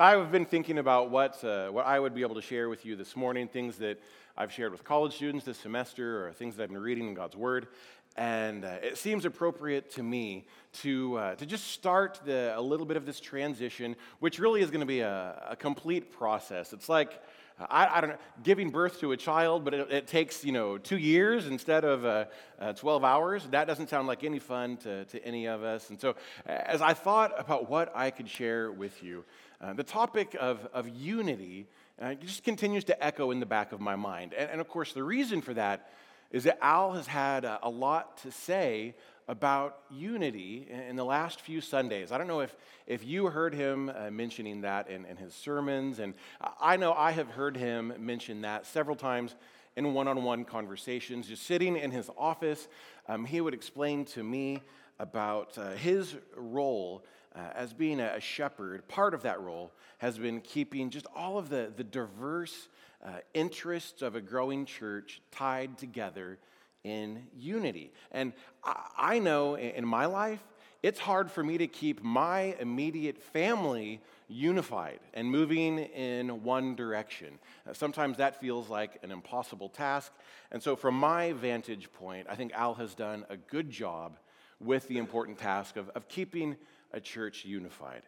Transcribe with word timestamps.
I've 0.00 0.32
been 0.32 0.46
thinking 0.46 0.78
about 0.78 1.10
what, 1.10 1.44
uh, 1.44 1.68
what 1.68 1.84
I 1.84 2.00
would 2.00 2.14
be 2.14 2.22
able 2.22 2.36
to 2.36 2.40
share 2.40 2.70
with 2.70 2.86
you 2.86 2.96
this 2.96 3.14
morning, 3.14 3.46
things 3.48 3.76
that 3.76 4.00
I've 4.34 4.50
shared 4.50 4.72
with 4.72 4.82
college 4.82 5.14
students 5.14 5.44
this 5.44 5.58
semester, 5.58 6.26
or 6.26 6.32
things 6.32 6.56
that 6.56 6.62
I've 6.62 6.70
been 6.70 6.80
reading 6.80 7.08
in 7.08 7.12
God's 7.12 7.36
Word. 7.36 7.68
And 8.16 8.64
uh, 8.64 8.78
it 8.82 8.96
seems 8.96 9.26
appropriate 9.26 9.90
to 9.96 10.02
me 10.02 10.46
to, 10.80 11.18
uh, 11.18 11.34
to 11.34 11.44
just 11.44 11.66
start 11.72 12.18
the, 12.24 12.54
a 12.56 12.62
little 12.62 12.86
bit 12.86 12.96
of 12.96 13.04
this 13.04 13.20
transition, 13.20 13.94
which 14.20 14.38
really 14.38 14.62
is 14.62 14.70
going 14.70 14.80
to 14.80 14.86
be 14.86 15.00
a, 15.00 15.48
a 15.50 15.54
complete 15.54 16.10
process. 16.10 16.72
It's 16.72 16.88
like, 16.88 17.22
I, 17.68 17.98
I, 17.98 18.00
don't 18.00 18.08
know, 18.10 18.18
giving 18.42 18.70
birth 18.70 19.00
to 19.00 19.12
a 19.12 19.18
child, 19.18 19.66
but 19.66 19.74
it, 19.74 19.92
it 19.92 20.06
takes, 20.06 20.46
you 20.46 20.52
know, 20.52 20.78
two 20.78 20.96
years 20.96 21.46
instead 21.46 21.84
of 21.84 22.06
uh, 22.06 22.24
uh, 22.58 22.72
12 22.72 23.04
hours. 23.04 23.46
That 23.50 23.66
doesn't 23.66 23.90
sound 23.90 24.08
like 24.08 24.24
any 24.24 24.38
fun 24.38 24.78
to, 24.78 25.04
to 25.04 25.22
any 25.22 25.46
of 25.46 25.62
us. 25.62 25.90
And 25.90 26.00
so, 26.00 26.14
as 26.46 26.80
I 26.80 26.94
thought 26.94 27.38
about 27.38 27.68
what 27.68 27.92
I 27.94 28.10
could 28.10 28.30
share 28.30 28.72
with 28.72 29.02
you, 29.02 29.26
uh, 29.60 29.72
the 29.74 29.84
topic 29.84 30.36
of, 30.40 30.66
of 30.72 30.88
unity 30.88 31.66
uh, 32.00 32.14
just 32.14 32.44
continues 32.44 32.84
to 32.84 33.04
echo 33.04 33.30
in 33.30 33.40
the 33.40 33.46
back 33.46 33.72
of 33.72 33.80
my 33.80 33.96
mind. 33.96 34.32
And, 34.32 34.50
and, 34.50 34.60
of 34.60 34.68
course, 34.68 34.92
the 34.92 35.02
reason 35.02 35.42
for 35.42 35.54
that 35.54 35.90
is 36.30 36.44
that 36.44 36.58
Al 36.62 36.92
has 36.92 37.06
had 37.06 37.44
a, 37.44 37.58
a 37.62 37.68
lot 37.68 38.18
to 38.18 38.30
say 38.30 38.94
about 39.28 39.78
unity 39.90 40.66
in 40.88 40.96
the 40.96 41.04
last 41.04 41.40
few 41.40 41.60
Sundays. 41.60 42.10
I 42.10 42.18
don't 42.18 42.26
know 42.26 42.40
if, 42.40 42.56
if 42.86 43.04
you 43.04 43.26
heard 43.26 43.54
him 43.54 43.88
uh, 43.94 44.10
mentioning 44.10 44.62
that 44.62 44.88
in, 44.88 45.04
in 45.04 45.16
his 45.16 45.34
sermons, 45.34 46.00
and 46.00 46.14
I 46.60 46.76
know 46.76 46.92
I 46.92 47.12
have 47.12 47.28
heard 47.28 47.56
him 47.56 47.92
mention 47.98 48.40
that 48.40 48.66
several 48.66 48.96
times 48.96 49.36
in 49.76 49.94
one 49.94 50.08
on 50.08 50.24
one 50.24 50.44
conversations. 50.44 51.28
Just 51.28 51.44
sitting 51.44 51.76
in 51.76 51.90
his 51.90 52.10
office, 52.18 52.66
um, 53.08 53.24
he 53.24 53.40
would 53.40 53.54
explain 53.54 54.04
to 54.06 54.24
me 54.24 54.62
about 54.98 55.56
uh, 55.56 55.70
his 55.72 56.16
role 56.36 57.04
uh, 57.34 57.38
as 57.54 57.72
being 57.72 58.00
a 58.00 58.20
shepherd, 58.20 58.86
part 58.88 59.14
of 59.14 59.22
that 59.22 59.40
role 59.40 59.72
has 59.98 60.18
been 60.18 60.40
keeping 60.40 60.90
just 60.90 61.06
all 61.14 61.38
of 61.38 61.48
the, 61.48 61.72
the 61.76 61.84
diverse 61.84 62.68
uh, 63.04 63.10
interests 63.34 64.02
of 64.02 64.14
a 64.14 64.20
growing 64.20 64.64
church 64.64 65.22
tied 65.30 65.78
together 65.78 66.38
in 66.84 67.26
unity. 67.36 67.92
And 68.10 68.32
I, 68.64 68.86
I 68.96 69.18
know 69.18 69.56
in 69.56 69.86
my 69.86 70.06
life, 70.06 70.40
it's 70.82 70.98
hard 70.98 71.30
for 71.30 71.44
me 71.44 71.58
to 71.58 71.66
keep 71.66 72.02
my 72.02 72.56
immediate 72.58 73.22
family 73.22 74.00
unified 74.28 75.00
and 75.12 75.30
moving 75.30 75.78
in 75.78 76.42
one 76.42 76.74
direction. 76.74 77.38
Uh, 77.68 77.74
sometimes 77.74 78.16
that 78.16 78.40
feels 78.40 78.70
like 78.70 78.98
an 79.02 79.10
impossible 79.10 79.68
task. 79.68 80.10
And 80.50 80.62
so, 80.62 80.76
from 80.76 80.94
my 80.94 81.32
vantage 81.32 81.92
point, 81.92 82.26
I 82.30 82.34
think 82.34 82.52
Al 82.54 82.74
has 82.74 82.94
done 82.94 83.26
a 83.28 83.36
good 83.36 83.70
job 83.70 84.16
with 84.58 84.88
the 84.88 84.98
important 84.98 85.38
task 85.38 85.76
of, 85.76 85.90
of 85.90 86.08
keeping 86.08 86.56
a 86.92 87.00
church 87.00 87.44
unified. 87.44 88.02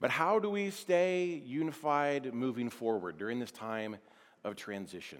But 0.00 0.10
how 0.10 0.38
do 0.38 0.48
we 0.48 0.70
stay 0.70 1.42
unified 1.44 2.32
moving 2.32 2.70
forward 2.70 3.18
during 3.18 3.38
this 3.38 3.50
time 3.50 3.96
of 4.44 4.56
transition? 4.56 5.18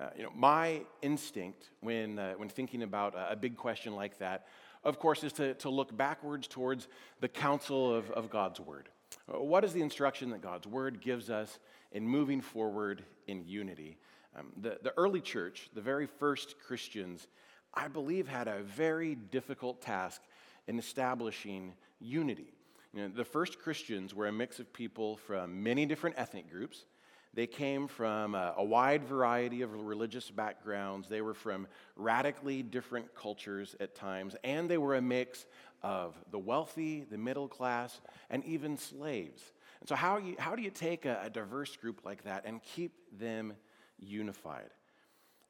Uh, 0.00 0.08
you 0.16 0.22
know, 0.22 0.30
my 0.34 0.82
instinct 1.02 1.70
when, 1.80 2.18
uh, 2.18 2.32
when 2.34 2.48
thinking 2.48 2.82
about 2.82 3.14
a, 3.14 3.36
big 3.36 3.56
question 3.56 3.94
like 3.94 4.16
that, 4.18 4.46
of 4.82 4.98
course, 4.98 5.24
is 5.24 5.32
to, 5.34 5.52
to 5.54 5.68
look 5.68 5.94
backwards 5.94 6.46
towards 6.46 6.88
the 7.20 7.28
counsel 7.28 7.94
of, 7.94 8.10
of 8.12 8.30
God's 8.30 8.60
Word. 8.60 8.88
Uh, 9.28 9.40
what 9.40 9.64
is 9.64 9.72
the 9.72 9.82
instruction 9.82 10.30
that 10.30 10.40
God's 10.40 10.66
Word 10.66 11.02
gives 11.02 11.28
us 11.28 11.58
in 11.92 12.06
moving 12.06 12.40
forward 12.40 13.02
in 13.26 13.44
unity? 13.44 13.98
Um, 14.38 14.46
the, 14.56 14.78
the 14.82 14.96
early 14.96 15.20
church, 15.20 15.68
the 15.74 15.82
very 15.82 16.06
first 16.06 16.54
Christians, 16.66 17.26
I 17.74 17.88
believe 17.88 18.26
had 18.26 18.48
a 18.48 18.62
very 18.62 19.16
difficult 19.16 19.82
task 19.82 20.22
in 20.66 20.78
establishing 20.78 21.74
unity. 22.00 22.52
You 22.92 23.02
know, 23.02 23.08
the 23.08 23.24
first 23.24 23.60
Christians 23.60 24.14
were 24.14 24.26
a 24.26 24.32
mix 24.32 24.58
of 24.58 24.72
people 24.72 25.16
from 25.16 25.62
many 25.62 25.86
different 25.86 26.16
ethnic 26.18 26.50
groups. 26.50 26.84
They 27.32 27.46
came 27.46 27.86
from 27.86 28.34
a, 28.34 28.54
a, 28.56 28.64
wide 28.64 29.04
variety 29.04 29.62
of 29.62 29.72
religious 29.72 30.28
backgrounds. 30.28 31.08
They 31.08 31.20
were 31.20 31.34
from 31.34 31.68
radically 31.94 32.64
different 32.64 33.14
cultures 33.14 33.76
at 33.78 33.94
times, 33.94 34.34
and 34.42 34.68
they 34.68 34.78
were 34.78 34.96
a 34.96 35.02
mix 35.02 35.46
of 35.82 36.16
the 36.32 36.38
wealthy, 36.40 37.06
the 37.08 37.18
middle 37.18 37.46
class, 37.46 38.00
and 38.30 38.44
even 38.44 38.76
slaves. 38.76 39.42
And 39.78 39.88
so, 39.88 39.94
how, 39.94 40.18
you, 40.18 40.34
how 40.40 40.56
do 40.56 40.62
you 40.62 40.70
take 40.70 41.06
a, 41.06 41.20
a 41.24 41.30
diverse 41.30 41.76
group 41.76 42.04
like 42.04 42.24
that 42.24 42.44
and 42.46 42.60
keep 42.64 42.92
them 43.16 43.54
unified? 44.00 44.70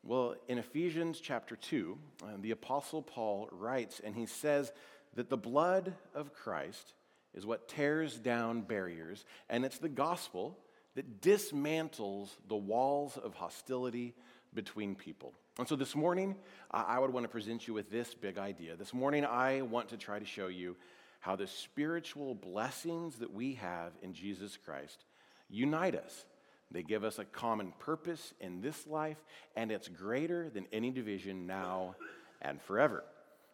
Well, 0.03 0.35
in 0.49 0.59
Ephesians 0.59 1.21
chapter 1.21 1.57
2, 1.57 1.99
uh, 2.23 2.27
the 2.41 2.53
Apostle 2.53 3.03
Paul 3.03 3.49
writes, 3.53 4.01
and 4.03 4.15
he 4.15 4.27
says 4.27 4.73
that 5.15 5.31
the 5.31 5.37
blood 5.37 5.95
of 6.15 6.33
Christ 6.33 6.95
is 7.35 7.47
what 7.47 7.69
tears 7.69 8.19
down 8.19 8.63
barriers, 8.63 9.25
and 9.49 9.65
it's 9.65 9.79
the 9.79 9.89
gospel 9.89 10.59
that 10.95 11.21
dismantles 11.21 12.29
the 12.49 12.57
walls 12.57 13.17
of 13.17 13.35
hostility 13.35 14.15
between 14.53 14.95
people. 14.95 15.33
And 15.59 15.69
so 15.69 15.77
this 15.77 15.95
morning, 15.95 16.37
I 16.71 16.99
would 16.99 17.13
want 17.13 17.25
to 17.25 17.29
present 17.29 17.69
you 17.69 17.75
with 17.75 17.91
this 17.91 18.15
big 18.15 18.39
idea. 18.39 18.77
This 18.77 18.95
morning, 18.95 19.25
I 19.25 19.63
want 19.63 19.91
to 19.91 19.97
try 19.97 20.19
to 20.19 20.25
show 20.25 20.49
you 20.49 20.77
how 21.21 21.37
the 21.37 21.47
spiritual 21.47 22.35
blessings 22.35 23.17
that 23.17 23.33
we 23.33 23.55
have 23.55 23.93
in 24.03 24.15
Jesus 24.15 24.57
Christ 24.57 25.05
unite 25.49 25.95
us. 25.95 26.25
They 26.71 26.83
give 26.83 27.05
us 27.05 27.19
a 27.19 27.25
common 27.25 27.73
purpose 27.79 28.33
in 28.41 28.61
this 28.61 28.87
life, 28.87 29.19
and 29.57 29.71
it's 29.71 29.89
greater 29.89 30.49
than 30.49 30.67
any 30.73 30.91
division 30.91 31.47
now 31.47 31.97
and 32.41 32.63
forever. 32.63 33.05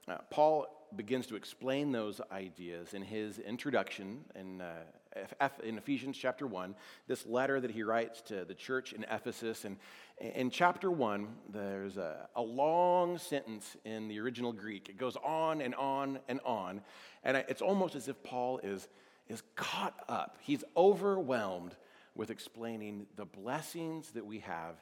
Uh, 0.06 0.18
Paul 0.30 0.66
begins 0.94 1.26
to 1.26 1.36
explain 1.36 1.92
those 1.92 2.20
ideas 2.30 2.94
in 2.94 3.02
his 3.02 3.38
introduction 3.38 4.24
in, 4.34 4.60
uh, 4.60 5.48
in 5.62 5.78
Ephesians 5.78 6.16
chapter 6.16 6.46
1, 6.46 6.74
this 7.08 7.26
letter 7.26 7.60
that 7.60 7.70
he 7.70 7.82
writes 7.82 8.20
to 8.22 8.44
the 8.44 8.54
church 8.54 8.92
in 8.92 9.04
Ephesus. 9.10 9.64
And 9.64 9.76
in 10.20 10.50
chapter 10.50 10.90
1, 10.90 11.28
there's 11.52 11.96
a, 11.96 12.28
a 12.36 12.42
long 12.42 13.18
sentence 13.18 13.76
in 13.84 14.08
the 14.08 14.20
original 14.20 14.52
Greek. 14.52 14.88
It 14.88 14.98
goes 14.98 15.16
on 15.24 15.60
and 15.60 15.74
on 15.74 16.18
and 16.28 16.40
on. 16.44 16.82
And 17.24 17.36
it's 17.36 17.62
almost 17.62 17.94
as 17.94 18.08
if 18.08 18.22
Paul 18.22 18.58
is, 18.58 18.88
is 19.28 19.42
caught 19.54 19.94
up, 20.08 20.38
he's 20.40 20.64
overwhelmed 20.76 21.74
with 22.14 22.30
explaining 22.30 23.06
the 23.16 23.26
blessings 23.26 24.10
that 24.12 24.24
we 24.24 24.38
have 24.40 24.76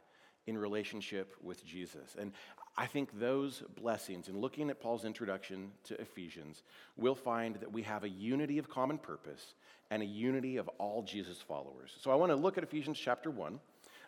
in 0.46 0.58
relationship 0.58 1.34
with 1.42 1.64
Jesus. 1.64 2.16
And 2.18 2.32
I 2.76 2.86
think 2.86 3.20
those 3.20 3.62
blessings, 3.80 4.28
in 4.28 4.40
looking 4.40 4.68
at 4.68 4.80
Paul's 4.80 5.04
introduction 5.04 5.70
to 5.84 6.00
Ephesians, 6.00 6.62
we'll 6.96 7.14
find 7.14 7.54
that 7.56 7.72
we 7.72 7.82
have 7.82 8.02
a 8.02 8.08
unity 8.08 8.58
of 8.58 8.68
common 8.68 8.98
purpose 8.98 9.54
and 9.90 10.02
a 10.02 10.06
unity 10.06 10.56
of 10.56 10.68
all 10.78 11.02
Jesus 11.02 11.40
followers. 11.40 11.96
So 12.00 12.10
I 12.10 12.16
want 12.16 12.32
to 12.32 12.36
look 12.36 12.58
at 12.58 12.64
Ephesians 12.64 12.98
chapter 12.98 13.30
1. 13.30 13.60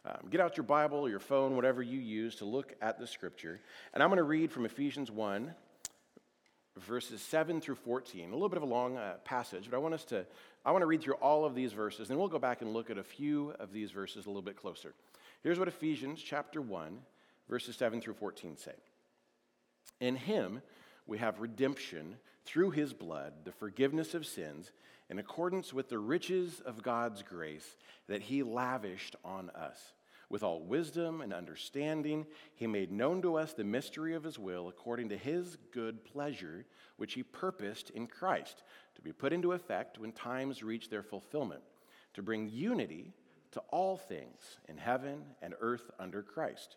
Um, 0.05 0.29
get 0.31 0.41
out 0.41 0.57
your 0.57 0.65
Bible 0.65 1.09
your 1.09 1.21
phone, 1.21 1.55
whatever 1.55 1.81
you 1.83 1.99
use 1.99 2.37
to 2.37 2.45
look 2.45 2.75
at 2.81 2.99
the 2.99 3.07
scripture. 3.07 3.61
And 3.95 4.03
I'm 4.03 4.09
going 4.09 4.19
to 4.19 4.25
read 4.25 4.51
from 4.51 4.65
Ephesians 4.65 5.13
1, 5.13 5.55
verses 6.79 7.21
7 7.23 7.61
through 7.61 7.77
14. 7.77 8.31
A 8.31 8.33
little 8.33 8.49
bit 8.49 8.57
of 8.57 8.65
a 8.65 8.67
long 8.67 8.97
uh, 8.97 9.15
passage, 9.25 9.69
but 9.71 9.77
I 9.77 9.81
want 9.81 9.95
us 9.95 10.05
to, 10.07 10.27
I 10.65 10.73
want 10.73 10.83
to 10.83 10.87
read 10.87 11.03
through 11.03 11.15
all 11.15 11.45
of 11.45 11.55
these 11.55 11.73
verses, 11.73 12.11
and 12.11 12.19
we'll 12.19 12.29
go 12.29 12.39
back 12.39 12.63
and 12.63 12.73
look 12.73 12.91
at 12.91 12.99
a 12.99 13.05
few 13.05 13.53
of 13.61 13.73
these 13.73 13.93
verses 13.93 14.27
a 14.27 14.29
little 14.29 14.43
bit 14.43 14.57
closer. 14.57 14.93
Here's 15.43 15.59
what 15.59 15.69
Ephesians 15.69 16.21
chapter 16.21 16.61
1, 16.61 16.99
verses 17.49 17.77
7 17.77 18.01
through 18.01 18.15
14 18.15 18.57
say 18.57 18.73
In 20.01 20.17
him 20.17 20.63
we 21.07 21.19
have 21.19 21.41
redemption 21.41 22.17
through 22.45 22.71
his 22.71 22.93
blood, 22.93 23.33
the 23.45 23.53
forgiveness 23.53 24.15
of 24.15 24.27
sins, 24.27 24.71
in 25.09 25.19
accordance 25.19 25.73
with 25.73 25.89
the 25.89 25.99
riches 25.99 26.61
of 26.65 26.83
God's 26.83 27.23
grace 27.23 27.77
that 28.09 28.23
he 28.23 28.43
lavished 28.43 29.17
on 29.25 29.51
us. 29.51 29.93
With 30.29 30.43
all 30.43 30.61
wisdom 30.61 31.21
and 31.21 31.33
understanding, 31.33 32.27
he 32.57 32.67
made 32.67 32.91
known 32.91 33.23
to 33.23 33.37
us 33.37 33.53
the 33.53 33.63
mystery 33.63 34.15
of 34.15 34.25
his 34.25 34.39
will 34.39 34.69
according 34.69 35.11
to 35.11 35.17
his 35.17 35.57
good 35.71 36.05
pleasure, 36.05 36.67
which 36.97 37.15
he 37.15 37.23
purposed 37.23 37.91
in 37.91 38.09
Christ 38.09 38.65
to 38.97 39.03
be 39.03 39.13
put 39.13 39.33
into 39.33 39.53
effect 39.53 39.99
when 39.99 40.11
times 40.11 40.65
reach 40.65 40.89
their 40.89 41.05
fulfillment, 41.05 41.63
to 42.15 42.23
bring 42.23 42.49
unity 42.49 43.13
to 43.53 43.61
all 43.71 43.97
things 43.97 44.59
in 44.69 44.79
heaven 44.79 45.23
and 45.41 45.55
earth 45.61 45.91
under 46.01 46.23
Christ. 46.23 46.77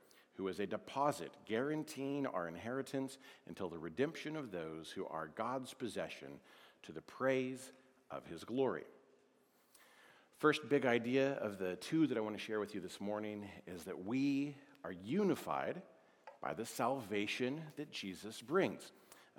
who 0.41 0.47
is 0.47 0.59
a 0.59 0.65
deposit 0.65 1.31
guaranteeing 1.45 2.25
our 2.25 2.47
inheritance 2.47 3.19
until 3.47 3.69
the 3.69 3.77
redemption 3.77 4.35
of 4.35 4.51
those 4.51 4.89
who 4.89 5.05
are 5.05 5.29
God's 5.35 5.71
possession 5.71 6.29
to 6.81 6.91
the 6.91 7.01
praise 7.01 7.71
of 8.09 8.25
his 8.25 8.43
glory. 8.43 8.85
First 10.39 10.67
big 10.67 10.87
idea 10.87 11.33
of 11.33 11.59
the 11.59 11.75
two 11.75 12.07
that 12.07 12.17
I 12.17 12.21
want 12.21 12.35
to 12.35 12.41
share 12.41 12.59
with 12.59 12.73
you 12.73 12.81
this 12.81 12.99
morning 12.99 13.47
is 13.67 13.83
that 13.83 14.03
we 14.03 14.55
are 14.83 14.93
unified 15.05 15.83
by 16.41 16.55
the 16.55 16.65
salvation 16.65 17.61
that 17.75 17.91
Jesus 17.91 18.41
brings. 18.41 18.93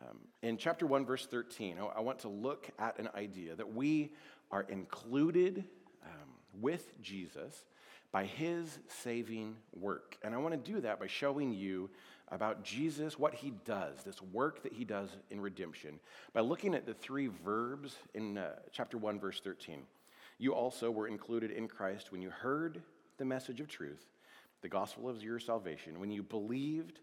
Um, 0.08 0.18
in 0.42 0.56
chapter 0.56 0.86
1, 0.86 1.04
verse 1.04 1.26
13, 1.26 1.78
I, 1.80 1.98
I, 1.98 2.00
want 2.00 2.20
to 2.20 2.28
look 2.28 2.70
at 2.78 3.00
an 3.00 3.08
idea 3.16 3.56
that 3.56 3.74
we 3.74 4.12
are 4.52 4.62
included 4.62 5.64
um, 6.04 6.28
with 6.60 7.00
Jesus 7.00 7.64
by 8.12 8.24
his 8.24 8.78
saving 8.88 9.56
work. 9.72 10.18
And 10.22 10.34
I 10.34 10.38
want 10.38 10.52
to 10.52 10.72
do 10.72 10.80
that 10.82 11.00
by 11.00 11.06
showing 11.06 11.52
you 11.52 11.90
about 12.30 12.64
Jesus, 12.64 13.18
what 13.18 13.34
he 13.34 13.52
does, 13.64 14.02
this 14.04 14.22
work 14.22 14.62
that 14.62 14.72
he 14.72 14.84
does 14.84 15.10
in 15.30 15.40
redemption, 15.40 16.00
by 16.32 16.40
looking 16.40 16.74
at 16.74 16.86
the 16.86 16.94
three 16.94 17.28
verbs 17.44 17.96
in 18.14 18.38
uh, 18.38 18.52
chapter 18.70 18.96
1, 18.96 19.20
verse 19.20 19.40
13. 19.40 19.82
You 20.38 20.54
also 20.54 20.90
were 20.90 21.08
included 21.08 21.50
in 21.50 21.68
Christ 21.68 22.10
when 22.10 22.22
you 22.22 22.30
heard 22.30 22.82
the 23.18 23.24
message 23.24 23.60
of 23.60 23.68
truth, 23.68 24.06
the 24.62 24.68
gospel 24.68 25.08
of 25.08 25.22
your 25.22 25.38
salvation, 25.38 26.00
when 26.00 26.10
you 26.10 26.22
believed 26.22 27.00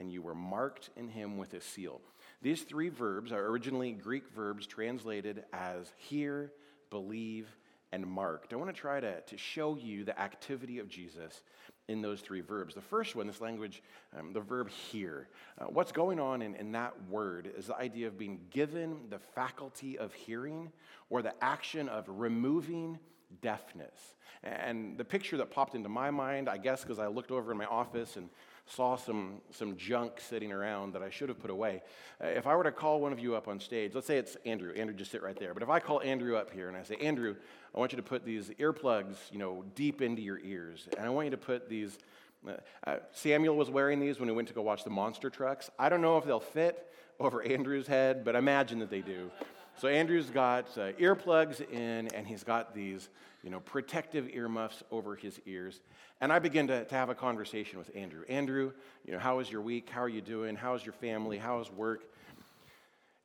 and 0.00 0.10
you 0.10 0.22
were 0.22 0.34
marked 0.34 0.88
in 0.96 1.08
him 1.08 1.36
with 1.36 1.52
a 1.52 1.60
seal. 1.60 2.00
These 2.40 2.62
three 2.62 2.88
verbs 2.88 3.32
are 3.32 3.46
originally 3.46 3.92
Greek 3.92 4.30
verbs 4.34 4.66
translated 4.66 5.44
as 5.52 5.92
hear, 5.98 6.52
believe, 6.88 7.48
and 7.92 8.06
marked. 8.06 8.52
I 8.52 8.56
want 8.56 8.74
to 8.74 8.80
try 8.80 9.00
to, 9.00 9.20
to 9.20 9.36
show 9.36 9.76
you 9.76 10.04
the 10.04 10.18
activity 10.20 10.78
of 10.78 10.88
Jesus 10.88 11.42
in 11.88 12.02
those 12.02 12.20
three 12.20 12.40
verbs. 12.40 12.74
The 12.74 12.80
first 12.80 13.16
one, 13.16 13.26
this 13.26 13.40
language, 13.40 13.82
um, 14.16 14.32
the 14.32 14.40
verb 14.40 14.70
hear. 14.70 15.28
Uh, 15.58 15.64
what's 15.64 15.90
going 15.90 16.20
on 16.20 16.40
in, 16.40 16.54
in 16.54 16.72
that 16.72 16.94
word 17.08 17.50
is 17.56 17.66
the 17.66 17.76
idea 17.76 18.06
of 18.06 18.16
being 18.16 18.40
given 18.50 18.96
the 19.10 19.18
faculty 19.18 19.98
of 19.98 20.14
hearing 20.14 20.70
or 21.08 21.22
the 21.22 21.34
action 21.42 21.88
of 21.88 22.04
removing 22.08 22.98
deafness. 23.42 24.14
And 24.42 24.96
the 24.96 25.04
picture 25.04 25.36
that 25.36 25.50
popped 25.50 25.74
into 25.74 25.88
my 25.88 26.10
mind, 26.10 26.48
I 26.48 26.58
guess 26.58 26.82
because 26.82 26.98
I 26.98 27.08
looked 27.08 27.30
over 27.30 27.52
in 27.52 27.58
my 27.58 27.66
office 27.66 28.16
and 28.16 28.30
saw 28.70 28.96
some, 28.96 29.40
some 29.50 29.76
junk 29.76 30.20
sitting 30.20 30.52
around 30.52 30.94
that 30.94 31.02
I 31.02 31.10
should 31.10 31.28
have 31.28 31.38
put 31.38 31.50
away. 31.50 31.82
Uh, 32.22 32.28
if 32.28 32.46
I 32.46 32.54
were 32.54 32.64
to 32.64 32.72
call 32.72 33.00
one 33.00 33.12
of 33.12 33.18
you 33.18 33.34
up 33.34 33.48
on 33.48 33.58
stage, 33.60 33.94
let's 33.94 34.06
say 34.06 34.16
it's 34.16 34.36
Andrew. 34.46 34.72
Andrew, 34.74 34.94
just 34.94 35.10
sit 35.10 35.22
right 35.22 35.38
there. 35.38 35.54
But 35.54 35.62
if 35.62 35.68
I 35.68 35.80
call 35.80 36.00
Andrew 36.02 36.36
up 36.36 36.50
here 36.50 36.68
and 36.68 36.76
I 36.76 36.82
say, 36.82 36.96
Andrew, 36.96 37.34
I 37.74 37.78
want 37.78 37.92
you 37.92 37.96
to 37.96 38.02
put 38.02 38.24
these 38.24 38.50
earplugs, 38.60 39.16
you 39.32 39.38
know, 39.38 39.64
deep 39.74 40.02
into 40.02 40.22
your 40.22 40.38
ears, 40.40 40.88
and 40.96 41.06
I 41.06 41.10
want 41.10 41.26
you 41.26 41.30
to 41.32 41.36
put 41.36 41.68
these. 41.68 41.98
Uh, 42.46 42.52
uh, 42.86 42.96
Samuel 43.12 43.56
was 43.56 43.70
wearing 43.70 44.00
these 44.00 44.18
when 44.18 44.28
he 44.28 44.34
went 44.34 44.48
to 44.48 44.54
go 44.54 44.62
watch 44.62 44.84
the 44.84 44.90
monster 44.90 45.30
trucks. 45.30 45.70
I 45.78 45.88
don't 45.88 46.00
know 46.00 46.16
if 46.16 46.24
they'll 46.24 46.40
fit 46.40 46.90
over 47.18 47.42
Andrew's 47.42 47.86
head, 47.86 48.24
but 48.24 48.34
imagine 48.34 48.78
that 48.78 48.90
they 48.90 49.02
do. 49.02 49.30
So 49.80 49.88
Andrew's 49.88 50.28
got 50.28 50.66
uh, 50.76 50.92
earplugs 51.00 51.62
in, 51.72 52.08
and 52.08 52.26
he's 52.26 52.44
got 52.44 52.74
these, 52.74 53.08
you 53.42 53.48
know, 53.48 53.60
protective 53.60 54.28
earmuffs 54.28 54.82
over 54.90 55.16
his 55.16 55.40
ears. 55.46 55.80
And 56.20 56.30
I 56.30 56.38
begin 56.38 56.66
to, 56.66 56.84
to 56.84 56.94
have 56.94 57.08
a 57.08 57.14
conversation 57.14 57.78
with 57.78 57.90
Andrew. 57.96 58.24
Andrew, 58.28 58.72
you 59.06 59.14
know, 59.14 59.18
how 59.18 59.38
was 59.38 59.50
your 59.50 59.62
week? 59.62 59.88
How 59.88 60.02
are 60.02 60.08
you 60.10 60.20
doing? 60.20 60.54
How's 60.54 60.84
your 60.84 60.92
family? 60.92 61.38
How's 61.38 61.72
work? 61.72 62.02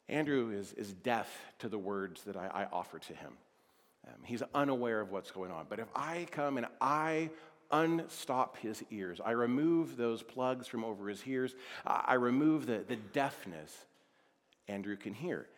Andrew 0.08 0.50
is, 0.58 0.72
is 0.78 0.94
deaf 0.94 1.30
to 1.60 1.68
the 1.68 1.78
words 1.78 2.24
that 2.24 2.38
I, 2.38 2.48
I 2.48 2.68
offer 2.72 3.00
to 3.00 3.14
him. 3.14 3.34
Um, 4.08 4.24
he's 4.24 4.42
unaware 4.54 5.02
of 5.02 5.12
what's 5.12 5.32
going 5.32 5.52
on. 5.52 5.66
But 5.68 5.80
if 5.80 5.90
I 5.94 6.26
come 6.32 6.56
and 6.56 6.68
I 6.80 7.32
unstop 7.70 8.56
his 8.60 8.82
ears, 8.92 9.20
I 9.20 9.32
remove 9.32 9.98
those 9.98 10.24
plugs 10.24 10.70
from 10.70 10.86
over 10.86 11.10
his 11.10 11.22
ears, 11.28 11.54
I 11.86 12.14
remove 12.14 12.66
the, 12.66 12.86
the 12.88 12.96
deafness, 12.96 13.76
Andrew 14.70 14.96
can 14.96 15.14
hear. 15.14 15.50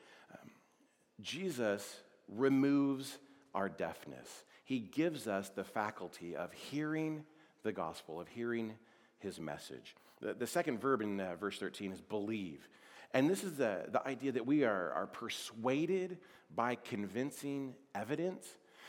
Jesus 1.22 2.02
removes 2.28 3.18
our 3.54 3.70
deafness. 3.70 4.44
He 4.64 4.80
gives 4.80 5.28
us 5.28 5.50
the 5.50 5.64
faculty 5.64 6.36
of 6.36 6.52
hearing 6.52 7.24
the 7.64 7.72
gospel, 7.72 8.20
of 8.20 8.28
hearing 8.28 8.74
his 9.20 9.40
message. 9.40 9.96
The, 10.22 10.34
the 10.34 10.48
second 10.48 10.80
verb 10.80 11.02
in 11.02 11.20
uh, 11.20 11.36
verse 11.36 11.58
13 11.58 11.92
is 11.92 12.02
believe. 12.02 12.68
And 13.14 13.30
this 13.30 13.44
is 13.44 13.54
the, 13.54 13.86
the 13.90 14.06
idea 14.06 14.34
that 14.34 14.46
we 14.46 14.64
are, 14.64 14.92
are 14.92 15.08
persuaded 15.08 16.18
by 16.54 16.76
convincing 16.76 17.76
evidence. 17.96 18.46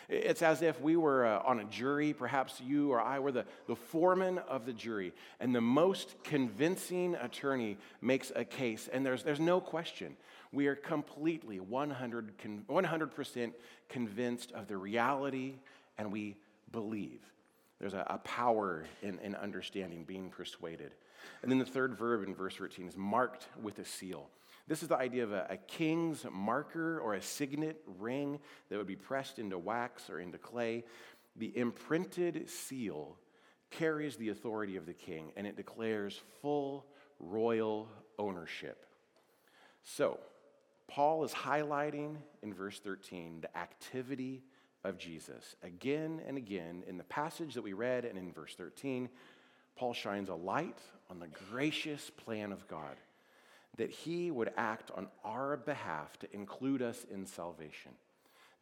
It's 0.09 0.43
as 0.43 0.63
if 0.63 0.81
we 0.81 0.97
were 0.97 1.27
uh, 1.27 1.43
on 1.45 1.61
a 1.61 1.65
jury, 1.65 2.15
perhaps 2.15 2.61
you 2.61 2.93
or 2.93 3.01
I 3.01 3.19
were 3.19 3.33
the, 3.33 3.45
the 3.67 3.77
foreman 3.77 4.39
of 4.39 4.65
the 4.65 4.73
jury, 4.73 5.13
and 5.39 5.55
the 5.55 5.61
most 5.61 6.15
convincing 6.25 7.15
attorney 7.15 7.77
makes 8.01 8.33
a 8.35 8.45
case, 8.45 8.89
and 8.91 9.05
there's, 9.05 9.23
there's 9.23 9.41
no 9.41 9.61
question. 9.61 10.17
We 10.53 10.67
are 10.67 10.75
completely 10.75 11.61
100, 11.61 12.39
100% 12.69 13.53
convinced 13.89 14.53
of 14.53 14.67
the 14.67 14.77
reality, 14.77 15.55
and 15.99 16.11
we 16.11 16.37
believe. 16.73 17.21
There's 17.81 17.95
a, 17.95 18.05
a 18.09 18.19
power 18.19 18.85
in, 19.03 19.19
in 19.21 19.35
understanding, 19.35 20.05
being 20.05 20.31
persuaded. 20.31 20.93
And 21.43 21.51
then 21.51 21.59
the 21.59 21.65
third 21.65 21.97
verb 21.97 22.27
in 22.27 22.35
verse 22.35 22.57
13 22.57 22.89
is 22.89 22.97
marked 22.97 23.47
with 23.63 23.79
a 23.79 23.85
seal. 23.85 24.29
This 24.67 24.83
is 24.83 24.89
the 24.89 24.97
idea 24.97 25.25
of 25.25 25.33
a, 25.33 25.47
a, 25.51 25.57
king's 25.57 26.27
marker 26.31 27.01
or 27.01 27.15
a 27.15 27.23
signet 27.23 27.81
ring 27.99 28.39
that 28.69 28.77
would 28.77 28.87
be 28.87 28.97
pressed 28.97 29.39
into 29.39 29.59
wax 29.59 30.11
or 30.11 30.21
into 30.21 30.37
clay. 30.37 30.85
The 31.37 31.57
imprinted 31.57 32.51
seal 32.51 33.17
carries 33.71 34.17
the 34.17 34.29
authority 34.29 34.77
of 34.77 34.87
the 34.87 34.93
king 34.93 35.33
and 35.37 35.47
it 35.47 35.57
declares 35.57 36.21
full 36.43 36.87
royal 37.19 37.89
ownership. 38.19 38.85
So, 39.85 40.19
Paul 40.89 41.25
is 41.25 41.33
highlighting 41.33 42.17
in 42.43 42.53
verse 42.53 42.81
13 42.81 43.43
the 43.43 43.57
activity 43.57 44.43
of 44.85 44.99
Jesus. 44.99 45.57
Again 45.63 46.21
and 46.27 46.37
again, 46.37 46.83
in 46.87 46.99
the 46.99 47.05
passage 47.05 47.55
that 47.55 47.63
we 47.63 47.75
read 47.75 48.05
and 48.05 48.19
in 48.19 48.33
verse 48.33 48.55
13, 48.57 49.09
Paul 49.77 49.93
shines 49.93 50.29
a 50.29 50.35
light 50.35 50.79
on 51.11 51.21
the 51.21 51.29
gracious 51.51 52.11
plan 52.11 52.53
of 52.53 52.67
God 52.67 52.97
that 53.77 53.91
he 53.91 54.31
would 54.31 54.51
act 54.57 54.91
on 54.97 55.07
our 55.25 55.57
behalf 55.57 56.19
to 56.19 56.35
include 56.35 56.83
us 56.83 57.05
in 57.11 57.27
salvation, 57.27 57.93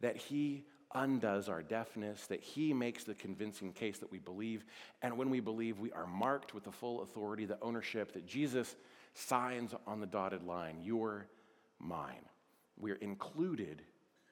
that 0.01 0.17
he 0.17 0.65
undoes 0.95 1.49
our 1.49 1.63
deafness, 1.63 2.27
that 2.27 2.41
he 2.41 2.73
makes 2.73 3.05
the 3.05 3.15
convincing 3.15 3.73
case 3.73 3.99
that 3.99 4.13
we 4.13 4.19
believe. 4.19 4.65
And 5.03 5.17
when 5.17 5.31
we 5.31 5.41
believe, 5.41 5.79
we 5.79 5.93
are 5.93 6.07
marked 6.07 6.55
with 6.55 6.65
the 6.65 6.73
full 6.73 7.03
authority, 7.03 7.45
the 7.45 7.59
ownership 7.63 8.13
that 8.13 8.27
Jesus 8.27 8.77
signs 9.15 9.75
on 9.87 10.01
the 10.01 10.07
dotted 10.07 10.43
line 10.43 10.77
You're 10.83 11.27
mine. 11.79 12.25
We're 12.79 12.97
included 12.97 13.83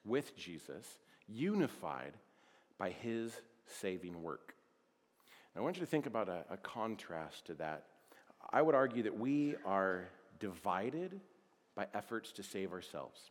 with 0.04 0.36
Jesus, 0.36 0.98
unified 1.28 2.12
by 2.78 2.90
his 2.90 3.32
saving 3.66 4.22
work. 4.22 4.54
I 5.56 5.60
want 5.60 5.76
you 5.76 5.80
to 5.80 5.86
think 5.86 6.06
about 6.06 6.28
a, 6.28 6.44
a 6.50 6.56
contrast 6.56 7.46
to 7.46 7.54
that. 7.54 7.84
I 8.52 8.60
would 8.60 8.74
argue 8.74 9.04
that 9.04 9.18
we 9.18 9.54
are 9.64 10.08
divided 10.40 11.20
by 11.74 11.86
efforts 11.94 12.32
to 12.32 12.42
save 12.42 12.72
ourselves. 12.72 13.30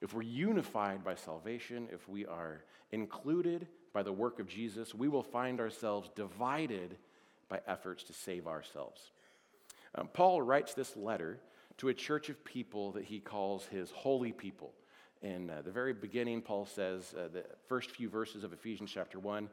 If 0.00 0.14
we're 0.14 0.22
unified 0.22 1.04
by 1.04 1.14
salvation, 1.14 1.88
if 1.92 2.08
we 2.08 2.24
are 2.26 2.62
included 2.92 3.66
by 3.92 4.02
the 4.02 4.12
work 4.12 4.38
of 4.38 4.48
Jesus, 4.48 4.94
we 4.94 5.08
will 5.08 5.22
find 5.22 5.60
ourselves 5.60 6.08
divided 6.14 6.96
by 7.48 7.60
efforts 7.66 8.04
to 8.04 8.12
save 8.12 8.46
ourselves. 8.46 9.10
Um, 9.94 10.08
Paul 10.12 10.42
writes 10.42 10.74
this 10.74 10.96
letter 10.96 11.40
to 11.78 11.88
a 11.88 11.94
church 11.94 12.28
of 12.28 12.44
people 12.44 12.92
that 12.92 13.04
he 13.04 13.20
calls 13.20 13.64
his 13.66 13.90
holy 13.90 14.32
people. 14.32 14.72
In 15.22 15.50
uh, 15.50 15.62
the 15.62 15.70
very 15.70 15.92
beginning, 15.92 16.42
Paul 16.42 16.66
says, 16.66 17.14
uh, 17.16 17.28
the 17.32 17.44
first 17.66 17.90
few 17.90 18.08
verses 18.08 18.44
of 18.44 18.52
Ephesians 18.52 18.90
chapter 18.92 19.18
1 19.18 19.48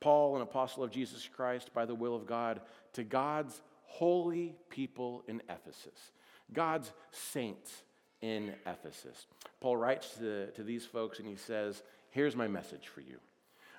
Paul, 0.00 0.36
an 0.36 0.42
apostle 0.42 0.84
of 0.84 0.90
Jesus 0.90 1.26
Christ, 1.34 1.72
by 1.72 1.86
the 1.86 1.94
will 1.94 2.14
of 2.14 2.26
God, 2.26 2.60
to 2.92 3.04
God's 3.04 3.62
holy 3.84 4.54
people 4.68 5.22
in 5.28 5.40
Ephesus, 5.48 6.12
God's 6.52 6.92
saints 7.10 7.84
in 8.20 8.52
Ephesus. 8.66 9.26
Paul 9.60 9.78
writes 9.78 10.14
to, 10.16 10.50
to 10.50 10.62
these 10.62 10.84
folks 10.84 11.20
and 11.20 11.28
he 11.28 11.36
says, 11.36 11.82
Here's 12.10 12.36
my 12.36 12.46
message 12.46 12.88
for 12.88 13.00
you. 13.00 13.16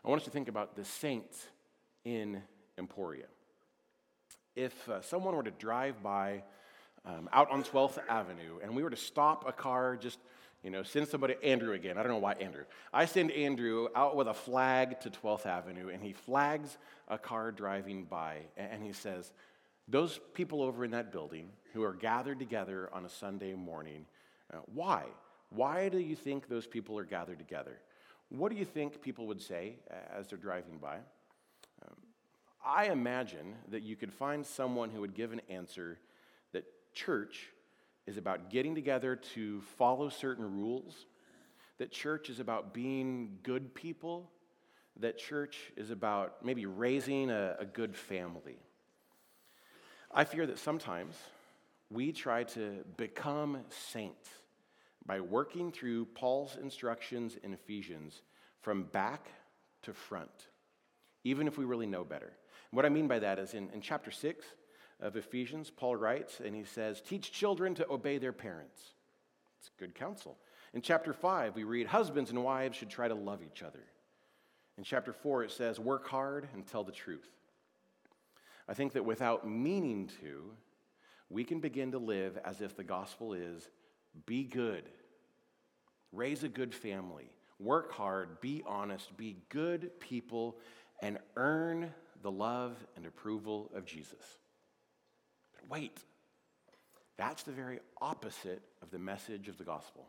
I 0.03 0.09
want 0.09 0.21
us 0.21 0.25
to 0.25 0.31
think 0.31 0.47
about 0.47 0.75
the 0.75 0.83
saints 0.83 1.47
in 2.05 2.41
Emporia. 2.77 3.25
If 4.55 4.89
uh, 4.89 5.01
someone 5.01 5.35
were 5.35 5.43
to 5.43 5.51
drive 5.51 6.01
by 6.01 6.43
um, 7.05 7.29
out 7.31 7.51
on 7.51 7.63
12th 7.63 8.00
Avenue 8.09 8.59
and 8.63 8.75
we 8.75 8.83
were 8.83 8.89
to 8.89 8.95
stop 8.95 9.47
a 9.47 9.51
car 9.51 9.95
just 9.95 10.19
you 10.65 10.71
know, 10.71 10.81
send 10.81 11.07
somebody, 11.07 11.35
Andrew 11.43 11.74
again. 11.74 11.95
I 11.95 12.01
don't 12.01 12.12
know 12.12 12.17
why 12.17 12.33
Andrew. 12.33 12.63
I 12.91 13.05
send 13.05 13.29
Andrew 13.29 13.88
out 13.93 14.15
with 14.15 14.27
a 14.27 14.33
flag 14.33 15.00
to 15.01 15.12
12th 15.12 15.45
Avenue, 15.45 15.89
and 15.89 16.01
he 16.01 16.12
flags 16.12 16.79
a 17.07 17.19
car 17.19 17.51
driving 17.51 18.05
by, 18.05 18.39
and 18.57 18.81
he 18.81 18.91
says, 18.91 19.31
those 19.88 20.19
people 20.33 20.63
over 20.63 20.83
in 20.83 20.89
that 20.91 21.12
building 21.12 21.50
who 21.74 21.83
are 21.83 21.93
gathered 21.93 22.39
together 22.39 22.89
on 22.91 23.05
a 23.05 23.09
Sunday 23.09 23.53
morning, 23.53 24.07
uh, 24.51 24.57
why? 24.74 25.03
Why 25.51 25.89
do 25.89 26.00
you 26.00 26.15
think 26.15 26.47
those 26.47 26.65
people 26.65 26.97
are 26.97 27.05
gathered 27.05 27.38
together? 27.38 27.77
What 28.29 28.51
do 28.51 28.57
you 28.57 28.65
think 28.65 29.03
people 29.03 29.27
would 29.27 29.41
say 29.41 29.75
as 30.12 30.27
they're 30.27 30.39
driving 30.39 30.79
by? 30.79 30.95
Um, 31.85 31.95
I 32.65 32.85
imagine 32.85 33.53
that 33.69 33.83
you 33.83 33.95
could 33.95 34.12
find 34.12 34.43
someone 34.43 34.89
who 34.89 35.01
would 35.01 35.13
give 35.13 35.31
an 35.31 35.41
answer 35.47 36.00
church 36.95 37.49
is 38.07 38.17
about 38.17 38.49
getting 38.49 38.73
together 38.73 39.15
to 39.15 39.61
follow 39.77 40.09
certain 40.09 40.59
rules, 40.59 41.05
that 41.77 41.91
church 41.91 42.29
is 42.29 42.39
about 42.39 42.73
being 42.73 43.37
good 43.43 43.75
people, 43.75 44.31
that 44.99 45.17
church 45.17 45.57
is 45.75 45.91
about 45.91 46.43
maybe 46.43 46.65
raising 46.65 47.29
a, 47.29 47.55
a 47.59 47.65
good 47.65 47.95
family. 47.95 48.57
I 50.11 50.23
fear 50.23 50.47
that 50.47 50.57
sometimes 50.57 51.15
we 51.91 52.11
try 52.11 52.43
to 52.43 52.85
become 52.95 53.59
saints 53.69 54.29
by 55.05 55.19
working 55.19 55.71
through 55.71 56.05
Paul's 56.05 56.57
instructions 56.61 57.37
in 57.43 57.53
Ephesians 57.53 58.21
from 58.61 58.83
back 58.83 59.27
to 59.83 59.93
front, 59.93 60.47
even 61.23 61.47
if 61.47 61.57
we 61.57 61.65
really 61.65 61.85
know 61.85 62.03
better. 62.03 62.31
what 62.71 62.85
I 62.85 62.89
mean 62.89 63.07
by 63.07 63.19
that 63.19 63.37
is 63.37 63.53
in, 63.53 63.69
in 63.71 63.81
chapter 63.81 64.09
6 64.09 64.45
of 64.99 65.15
Ephesians, 65.15 65.69
Paul 65.69 65.95
writes 65.95 66.39
and 66.43 66.55
he 66.55 66.63
says, 66.63 67.01
Teach 67.01 67.31
children 67.31 67.75
to 67.75 67.89
obey 67.89 68.17
their 68.17 68.33
parents. 68.33 68.93
It's 69.59 69.69
good 69.77 69.95
counsel. 69.95 70.37
In 70.73 70.81
chapter 70.81 71.13
5, 71.13 71.55
we 71.55 71.63
read, 71.63 71.87
Husbands 71.87 72.29
and 72.29 72.43
wives 72.43 72.77
should 72.77 72.89
try 72.89 73.07
to 73.07 73.15
love 73.15 73.41
each 73.43 73.63
other. 73.63 73.83
In 74.77 74.83
chapter 74.83 75.13
4, 75.13 75.43
it 75.43 75.51
says, 75.51 75.79
Work 75.79 76.07
hard 76.07 76.47
and 76.53 76.65
tell 76.65 76.83
the 76.83 76.91
truth. 76.91 77.29
I 78.67 78.73
think 78.73 78.93
that 78.93 79.05
without 79.05 79.47
meaning 79.47 80.09
to, 80.21 80.51
we 81.29 81.43
can 81.43 81.59
begin 81.59 81.91
to 81.91 81.97
live 81.97 82.37
as 82.43 82.61
if 82.61 82.75
the 82.75 82.83
gospel 82.83 83.33
is 83.33 83.69
be 84.25 84.43
good, 84.43 84.83
raise 86.11 86.43
a 86.43 86.49
good 86.49 86.73
family, 86.73 87.29
work 87.59 87.91
hard, 87.91 88.39
be 88.41 88.63
honest, 88.65 89.15
be 89.17 89.37
good 89.49 89.99
people, 89.99 90.57
and 91.01 91.19
earn 91.35 91.93
the 92.21 92.31
love 92.31 92.75
and 92.95 93.05
approval 93.05 93.69
of 93.75 93.85
Jesus. 93.85 94.37
Wait, 95.69 95.98
that's 97.17 97.43
the 97.43 97.51
very 97.51 97.79
opposite 98.01 98.62
of 98.81 98.91
the 98.91 99.00
message 99.00 99.48
of 99.48 99.57
the 99.57 99.63
gospel. 99.63 100.07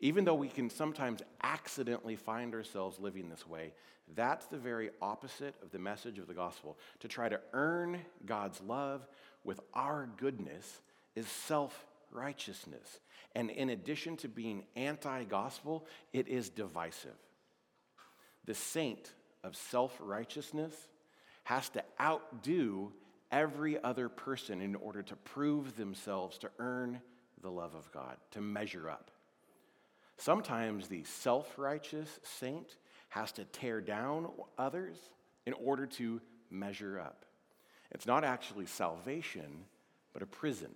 Even 0.00 0.24
though 0.24 0.34
we 0.34 0.48
can 0.48 0.68
sometimes 0.68 1.22
accidentally 1.42 2.16
find 2.16 2.54
ourselves 2.54 2.98
living 2.98 3.28
this 3.28 3.46
way, 3.46 3.72
that's 4.14 4.46
the 4.46 4.58
very 4.58 4.90
opposite 5.00 5.54
of 5.62 5.70
the 5.70 5.78
message 5.78 6.18
of 6.18 6.26
the 6.26 6.34
gospel. 6.34 6.78
To 7.00 7.08
try 7.08 7.28
to 7.28 7.40
earn 7.54 8.00
God's 8.24 8.60
love 8.60 9.06
with 9.42 9.60
our 9.72 10.08
goodness 10.18 10.80
is 11.14 11.26
self 11.26 11.86
righteousness. 12.12 13.00
And 13.34 13.50
in 13.50 13.70
addition 13.70 14.16
to 14.18 14.28
being 14.28 14.64
anti 14.76 15.24
gospel, 15.24 15.86
it 16.12 16.28
is 16.28 16.50
divisive. 16.50 17.16
The 18.44 18.54
saint 18.54 19.12
of 19.42 19.56
self 19.56 19.96
righteousness 20.00 20.74
has 21.44 21.68
to 21.70 21.82
outdo 22.00 22.92
every 23.30 23.82
other 23.82 24.08
person 24.08 24.60
in 24.60 24.74
order 24.74 25.02
to 25.02 25.16
prove 25.16 25.76
themselves 25.76 26.38
to 26.38 26.50
earn 26.58 27.00
the 27.42 27.50
love 27.50 27.74
of 27.74 27.90
God, 27.92 28.16
to 28.32 28.40
measure 28.40 28.88
up. 28.88 29.10
Sometimes 30.16 30.88
the 30.88 31.04
self 31.04 31.58
righteous 31.58 32.20
saint 32.22 32.76
has 33.08 33.32
to 33.32 33.44
tear 33.44 33.80
down 33.80 34.28
others 34.58 34.96
in 35.44 35.52
order 35.54 35.86
to 35.86 36.20
measure 36.50 36.98
up. 36.98 37.24
It's 37.92 38.06
not 38.06 38.24
actually 38.24 38.66
salvation, 38.66 39.64
but 40.12 40.22
a 40.22 40.26
prison. 40.26 40.74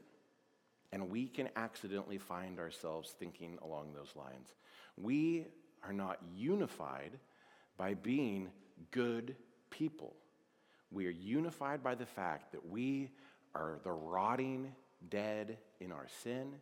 And 0.93 1.11
we 1.11 1.29
can 1.29 1.49
accidentally 1.57 2.19
find 2.19 2.59
ourselves 2.59 3.15
thinking 3.19 3.59
along 3.63 3.93
those 3.95 4.15
lines. 4.17 4.55
We 4.97 5.47
are 5.85 5.93
not 5.93 6.19
unified 6.35 7.19
by 7.77 7.95
being 7.95 8.51
good 8.91 9.37
people. 9.71 10.15
We 10.91 11.07
are 11.07 11.11
unified 11.11 11.83
by 11.83 11.95
the 11.95 12.07
fact 12.07 12.53
that 12.53 12.69
we 12.69 13.11
are 13.55 13.79
the 13.85 13.93
rotting 13.93 14.73
dead 15.09 15.59
in 15.81 15.93
our 15.93 16.07
sin 16.23 16.53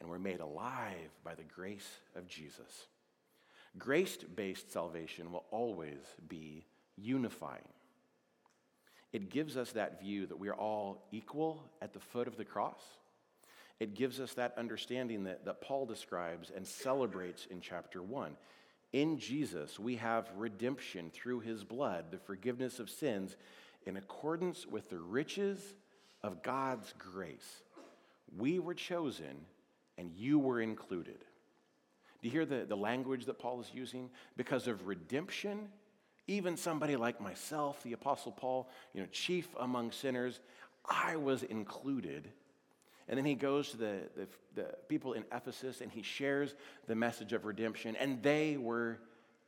and 0.00 0.08
we're 0.08 0.18
made 0.18 0.40
alive 0.40 1.10
by 1.24 1.34
the 1.34 1.42
grace 1.42 1.88
of 2.14 2.28
Jesus. 2.28 2.86
Grace 3.76 4.16
based 4.16 4.72
salvation 4.72 5.32
will 5.32 5.44
always 5.50 5.98
be 6.28 6.64
unifying. 6.96 7.68
It 9.12 9.30
gives 9.30 9.56
us 9.56 9.72
that 9.72 10.00
view 10.00 10.26
that 10.26 10.38
we 10.38 10.48
are 10.48 10.54
all 10.54 11.06
equal 11.12 11.62
at 11.80 11.92
the 11.92 12.00
foot 12.00 12.28
of 12.28 12.36
the 12.36 12.44
cross. 12.44 12.82
It 13.80 13.94
gives 13.94 14.20
us 14.20 14.34
that 14.34 14.54
understanding 14.58 15.24
that, 15.24 15.44
that 15.44 15.60
Paul 15.60 15.86
describes 15.86 16.50
and 16.54 16.66
celebrates 16.66 17.46
in 17.46 17.60
chapter 17.60 18.02
1. 18.02 18.36
In 18.92 19.18
Jesus, 19.18 19.78
we 19.78 19.96
have 19.96 20.30
redemption 20.36 21.10
through 21.12 21.40
his 21.40 21.62
blood, 21.64 22.06
the 22.10 22.18
forgiveness 22.18 22.78
of 22.78 22.88
sins, 22.88 23.36
in 23.86 23.96
accordance 23.96 24.66
with 24.66 24.88
the 24.88 24.98
riches 24.98 25.74
of 26.22 26.42
God's 26.42 26.94
grace. 26.98 27.62
We 28.36 28.58
were 28.58 28.74
chosen 28.74 29.44
and 29.96 30.10
you 30.16 30.38
were 30.38 30.60
included. 30.60 31.18
Do 32.20 32.28
you 32.28 32.30
hear 32.30 32.46
the, 32.46 32.64
the 32.64 32.76
language 32.76 33.26
that 33.26 33.38
Paul 33.38 33.60
is 33.60 33.70
using? 33.72 34.10
Because 34.36 34.66
of 34.66 34.86
redemption, 34.86 35.68
even 36.26 36.56
somebody 36.56 36.96
like 36.96 37.20
myself, 37.20 37.82
the 37.82 37.92
Apostle 37.92 38.32
Paul, 38.32 38.68
you 38.92 39.00
know, 39.00 39.08
chief 39.12 39.48
among 39.60 39.92
sinners, 39.92 40.40
I 40.88 41.16
was 41.16 41.42
included. 41.42 42.28
And 43.08 43.16
then 43.16 43.24
he 43.24 43.34
goes 43.34 43.70
to 43.70 43.76
the, 43.76 44.00
the, 44.16 44.28
the, 44.54 44.68
people 44.88 45.14
in 45.14 45.24
Ephesus 45.32 45.80
and 45.80 45.90
he 45.90 46.02
shares 46.02 46.54
the 46.86 46.94
message 46.94 47.32
of 47.32 47.46
redemption, 47.46 47.96
and 47.96 48.22
they 48.22 48.56
were 48.56 48.98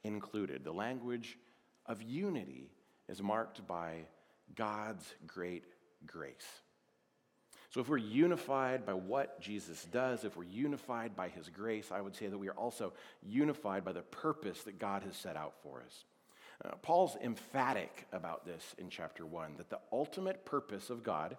included. 0.02 0.64
The 0.64 0.72
language 0.72 1.38
of 1.86 2.02
unity 2.02 2.70
is 3.08 3.22
marked 3.22 3.66
by 3.66 4.06
God's 4.54 5.04
great 5.26 5.64
grace. 6.06 6.46
So, 7.70 7.80
if 7.80 7.88
we're 7.88 7.98
unified 7.98 8.84
by 8.84 8.94
what 8.94 9.40
Jesus 9.40 9.86
does, 9.92 10.24
if 10.24 10.36
we're 10.36 10.42
unified 10.42 11.14
by 11.14 11.28
his 11.28 11.48
grace, 11.48 11.92
I 11.92 12.00
would 12.00 12.16
say 12.16 12.26
that 12.26 12.36
we 12.36 12.48
are 12.48 12.54
also 12.54 12.94
unified 13.22 13.84
by 13.84 13.92
the 13.92 14.02
purpose 14.02 14.62
that 14.64 14.80
God 14.80 15.04
has 15.04 15.16
set 15.16 15.36
out 15.36 15.54
for 15.62 15.82
us. 15.86 16.04
Uh, 16.64 16.74
Paul's 16.82 17.16
emphatic 17.22 18.06
about 18.12 18.44
this 18.44 18.74
in 18.78 18.90
chapter 18.90 19.24
1 19.24 19.54
that 19.58 19.70
the 19.70 19.78
ultimate 19.92 20.44
purpose 20.44 20.90
of 20.90 21.04
God 21.04 21.36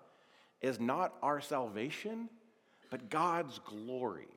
is 0.62 0.80
not 0.80 1.16
our 1.22 1.42
salvation, 1.42 2.30
but 2.90 3.10
God's 3.10 3.60
glory. 3.60 4.28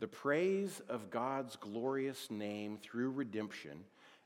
The 0.00 0.08
praise 0.08 0.80
of 0.88 1.10
God's 1.10 1.56
glorious 1.56 2.30
name 2.30 2.78
through 2.82 3.10
redemption 3.10 3.84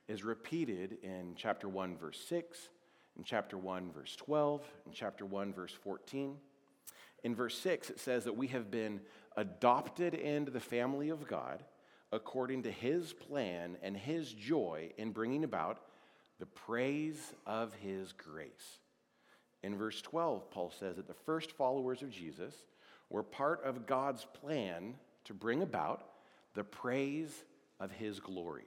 is 0.09 0.25
repeated 0.25 0.99
in 1.03 1.35
chapter 1.37 1.69
1, 1.69 1.97
verse 1.97 2.21
6, 2.29 2.71
in 3.17 3.25
chapter 3.25 3.59
1, 3.59 3.93
verse 3.93 4.17
12, 4.17 4.63
in 4.87 4.93
chapter 4.93 5.27
1, 5.27 5.53
verse 5.53 5.73
14. 5.73 6.37
In 7.25 7.35
verse 7.35 7.59
6, 7.59 7.91
it 7.91 8.01
says 8.01 8.25
that 8.25 8.37
we 8.37 8.47
have 8.49 8.71
been 8.71 9.01
adopted 9.37 10.15
into 10.15 10.51
the 10.51 10.61
family 10.61 11.11
of 11.11 11.27
God 11.27 11.63
according 12.11 12.63
to 12.63 12.71
his 12.71 13.13
plan 13.13 13.77
and 13.83 13.97
his 13.97 14.33
joy 14.33 14.91
in 14.97 15.13
bringing 15.13 15.45
about 15.45 15.81
the 16.39 16.47
praise 16.47 17.35
of 17.47 17.75
his 17.75 18.13
grace. 18.13 18.79
In 19.63 19.77
verse 19.77 20.01
12, 20.03 20.51
Paul 20.51 20.73
says 20.79 20.97
that 20.97 21.09
the 21.09 21.15
first 21.15 21.53
followers 21.53 22.03
of 22.03 22.11
Jesus 22.11 22.55
were 23.11 23.23
part 23.23 23.65
of 23.65 23.87
God's 23.87 24.27
plan 24.41 24.95
to 25.25 25.35
bring 25.35 25.63
about 25.63 26.05
the 26.55 26.65
praise 26.65 27.45
of 27.81 27.91
his 27.91 28.21
glory. 28.21 28.67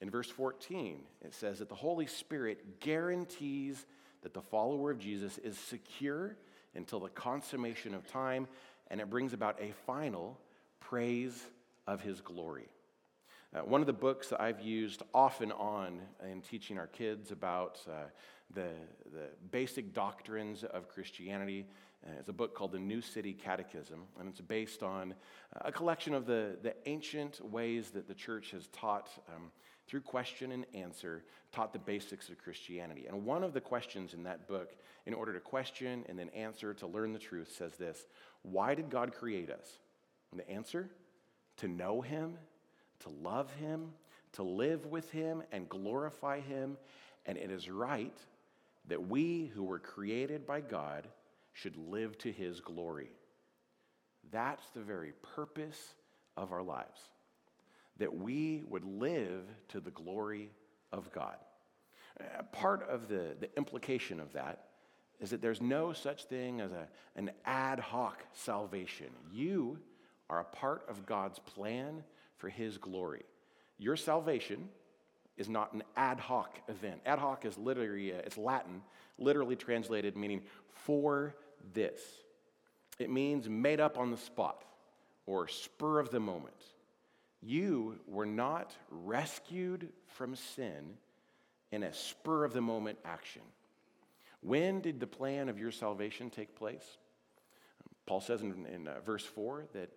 In 0.00 0.10
verse 0.10 0.28
14, 0.28 1.00
it 1.22 1.34
says 1.34 1.60
that 1.60 1.68
the 1.68 1.74
Holy 1.74 2.06
Spirit 2.06 2.80
guarantees 2.80 3.86
that 4.22 4.34
the 4.34 4.42
follower 4.42 4.90
of 4.90 4.98
Jesus 4.98 5.38
is 5.38 5.58
secure 5.58 6.36
until 6.74 7.00
the 7.00 7.08
consummation 7.08 7.94
of 7.94 8.06
time, 8.06 8.48
and 8.90 9.00
it 9.00 9.08
brings 9.08 9.32
about 9.32 9.60
a 9.60 9.72
final 9.86 10.38
praise 10.80 11.46
of 11.86 12.00
his 12.00 12.20
glory. 12.20 12.68
Uh, 13.54 13.60
one 13.60 13.80
of 13.80 13.86
the 13.86 13.92
books 13.92 14.30
that 14.30 14.40
I've 14.40 14.60
used 14.60 15.04
off 15.14 15.40
and 15.40 15.52
on 15.52 16.00
in 16.28 16.40
teaching 16.40 16.76
our 16.76 16.88
kids 16.88 17.30
about 17.30 17.78
uh, 17.88 18.06
the, 18.52 18.70
the 19.12 19.28
basic 19.52 19.94
doctrines 19.94 20.64
of 20.64 20.88
Christianity 20.88 21.66
uh, 22.04 22.18
is 22.20 22.28
a 22.28 22.32
book 22.32 22.56
called 22.56 22.72
The 22.72 22.80
New 22.80 23.00
City 23.00 23.32
Catechism, 23.32 24.00
and 24.18 24.28
it's 24.28 24.40
based 24.40 24.82
on 24.82 25.14
a 25.60 25.70
collection 25.70 26.14
of 26.14 26.26
the, 26.26 26.56
the 26.64 26.74
ancient 26.86 27.40
ways 27.48 27.90
that 27.90 28.08
the 28.08 28.14
church 28.14 28.50
has 28.50 28.66
taught 28.68 29.08
um, 29.28 29.52
through 29.86 30.00
question 30.00 30.50
and 30.50 30.66
answer, 30.74 31.22
taught 31.52 31.72
the 31.72 31.78
basics 31.78 32.28
of 32.30 32.38
Christianity. 32.38 33.06
And 33.06 33.24
one 33.24 33.44
of 33.44 33.52
the 33.52 33.60
questions 33.60 34.14
in 34.14 34.24
that 34.24 34.48
book, 34.48 34.74
in 35.06 35.14
order 35.14 35.32
to 35.32 35.38
question 35.38 36.04
and 36.08 36.18
then 36.18 36.28
answer 36.30 36.74
to 36.74 36.88
learn 36.88 37.12
the 37.12 37.20
truth, 37.20 37.54
says 37.56 37.76
this 37.76 38.06
Why 38.42 38.74
did 38.74 38.90
God 38.90 39.14
create 39.14 39.50
us? 39.50 39.78
And 40.32 40.40
the 40.40 40.50
answer 40.50 40.90
to 41.58 41.68
know 41.68 42.00
Him, 42.00 42.36
to 43.00 43.08
love 43.08 43.52
Him, 43.54 43.92
to 44.32 44.42
live 44.42 44.86
with 44.86 45.10
Him, 45.10 45.42
and 45.52 45.68
glorify 45.68 46.40
Him. 46.40 46.76
And 47.26 47.38
it 47.38 47.50
is 47.50 47.68
right 47.68 48.16
that 48.88 49.08
we 49.08 49.50
who 49.54 49.64
were 49.64 49.78
created 49.78 50.46
by 50.46 50.60
God 50.60 51.08
should 51.52 51.76
live 51.76 52.18
to 52.18 52.32
His 52.32 52.60
glory. 52.60 53.10
That's 54.30 54.68
the 54.70 54.80
very 54.80 55.12
purpose 55.34 55.94
of 56.36 56.52
our 56.52 56.62
lives 56.62 57.00
that 57.98 58.14
we 58.14 58.62
would 58.68 58.84
live 58.84 59.44
to 59.68 59.80
the 59.80 59.90
glory 59.90 60.50
of 60.92 61.12
God. 61.12 61.36
Uh, 62.18 62.42
part 62.52 62.88
of 62.88 63.08
the, 63.08 63.36
the 63.38 63.48
implication 63.56 64.20
of 64.20 64.32
that 64.32 64.66
is 65.20 65.30
that 65.30 65.40
there's 65.40 65.62
no 65.62 65.92
such 65.92 66.24
thing 66.24 66.60
as 66.60 66.72
a, 66.72 66.88
an 67.16 67.30
ad 67.44 67.78
hoc 67.78 68.24
salvation. 68.32 69.08
You 69.32 69.78
are 70.28 70.40
a 70.40 70.44
part 70.44 70.84
of 70.88 71.06
God's 71.06 71.38
plan 71.38 72.02
for 72.36 72.48
His 72.48 72.78
glory. 72.78 73.24
Your 73.78 73.96
salvation, 73.96 74.68
is 75.36 75.48
not 75.48 75.72
an 75.72 75.82
ad 75.96 76.20
hoc 76.20 76.58
event. 76.68 77.00
Ad 77.04 77.18
hoc 77.18 77.44
is 77.44 77.58
literally, 77.58 78.12
uh, 78.12 78.18
it's 78.24 78.38
Latin, 78.38 78.82
literally 79.18 79.56
translated 79.56 80.16
meaning 80.16 80.42
for 80.72 81.34
this. 81.72 82.00
It 82.98 83.10
means 83.10 83.48
made 83.48 83.80
up 83.80 83.98
on 83.98 84.10
the 84.10 84.16
spot 84.16 84.64
or 85.26 85.48
spur 85.48 85.98
of 85.98 86.10
the 86.10 86.20
moment. 86.20 86.54
You 87.42 87.98
were 88.06 88.26
not 88.26 88.74
rescued 88.90 89.88
from 90.06 90.36
sin 90.36 90.94
in 91.72 91.82
a 91.82 91.92
spur 91.92 92.44
of 92.44 92.52
the 92.52 92.60
moment 92.60 92.98
action. 93.04 93.42
When 94.40 94.80
did 94.80 95.00
the 95.00 95.06
plan 95.06 95.48
of 95.48 95.58
your 95.58 95.72
salvation 95.72 96.30
take 96.30 96.54
place? 96.54 96.84
Paul 98.06 98.20
says 98.20 98.42
in, 98.42 98.66
in 98.66 98.86
uh, 98.86 99.00
verse 99.04 99.24
4 99.24 99.64
that 99.72 99.90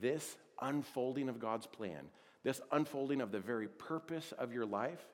this 0.00 0.36
unfolding 0.64 1.28
of 1.28 1.38
God's 1.38 1.66
plan, 1.66 2.06
this 2.42 2.60
unfolding 2.72 3.20
of 3.20 3.30
the 3.30 3.38
very 3.38 3.68
purpose 3.68 4.32
of 4.38 4.52
your 4.52 4.66
life, 4.66 5.04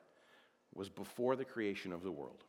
was 0.73 0.89
before 0.89 1.35
the 1.35 1.45
creation 1.45 1.91
of 1.91 2.03
the 2.03 2.11
world. 2.11 2.43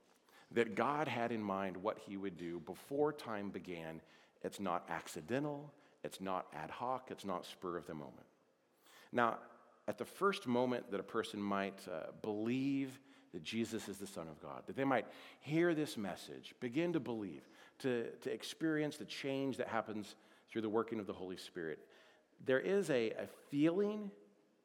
That 0.52 0.74
God 0.74 1.08
had 1.08 1.32
in 1.32 1.42
mind 1.42 1.76
what 1.76 1.98
he 2.06 2.16
would 2.16 2.36
do 2.36 2.60
before 2.60 3.12
time 3.12 3.50
began. 3.50 4.00
It's 4.42 4.60
not 4.60 4.86
accidental, 4.88 5.72
it's 6.04 6.20
not 6.20 6.46
ad 6.54 6.70
hoc, 6.70 7.08
it's 7.10 7.24
not 7.24 7.46
spur 7.46 7.76
of 7.76 7.86
the 7.86 7.94
moment. 7.94 8.26
Now, 9.12 9.38
at 9.88 9.98
the 9.98 10.04
first 10.04 10.46
moment 10.46 10.90
that 10.90 11.00
a 11.00 11.04
person 11.04 11.40
might 11.40 11.80
uh, 11.88 12.12
believe 12.22 12.98
that 13.32 13.42
Jesus 13.42 13.88
is 13.88 13.98
the 13.98 14.06
Son 14.06 14.28
of 14.28 14.40
God, 14.40 14.62
that 14.66 14.76
they 14.76 14.84
might 14.84 15.06
hear 15.40 15.74
this 15.74 15.96
message, 15.96 16.54
begin 16.60 16.92
to 16.92 17.00
believe, 17.00 17.48
to, 17.80 18.08
to 18.20 18.32
experience 18.32 18.96
the 18.96 19.04
change 19.04 19.56
that 19.56 19.68
happens 19.68 20.14
through 20.50 20.62
the 20.62 20.68
working 20.68 21.00
of 21.00 21.06
the 21.06 21.12
Holy 21.12 21.36
Spirit, 21.36 21.80
there 22.44 22.60
is 22.60 22.90
a, 22.90 23.10
a 23.10 23.26
feeling 23.50 24.10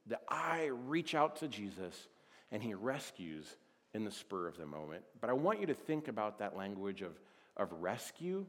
that 0.07 0.21
I 0.29 0.69
reach 0.87 1.15
out 1.15 1.37
to 1.37 1.47
Jesus 1.47 2.07
and 2.51 2.63
he 2.63 2.73
rescues 2.73 3.45
in 3.93 4.05
the 4.05 4.11
spur 4.11 4.47
of 4.47 4.57
the 4.57 4.65
moment. 4.65 5.03
But 5.19 5.29
I 5.29 5.33
want 5.33 5.59
you 5.59 5.65
to 5.67 5.73
think 5.73 6.07
about 6.07 6.39
that 6.39 6.55
language 6.55 7.01
of, 7.01 7.19
of 7.55 7.71
rescue. 7.73 8.45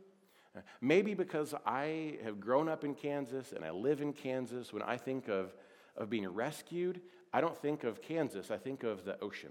Maybe 0.80 1.14
because 1.14 1.54
I 1.66 2.18
have 2.24 2.40
grown 2.40 2.68
up 2.68 2.84
in 2.84 2.94
Kansas 2.94 3.52
and 3.52 3.64
I 3.64 3.70
live 3.70 4.00
in 4.00 4.12
Kansas, 4.12 4.72
when 4.72 4.82
I 4.82 4.96
think 4.96 5.28
of, 5.28 5.54
of 5.96 6.10
being 6.10 6.28
rescued, 6.28 7.00
I 7.32 7.40
don't 7.40 7.56
think 7.56 7.84
of 7.84 8.02
Kansas, 8.02 8.50
I 8.50 8.56
think 8.56 8.82
of 8.82 9.04
the 9.04 9.20
ocean. 9.20 9.50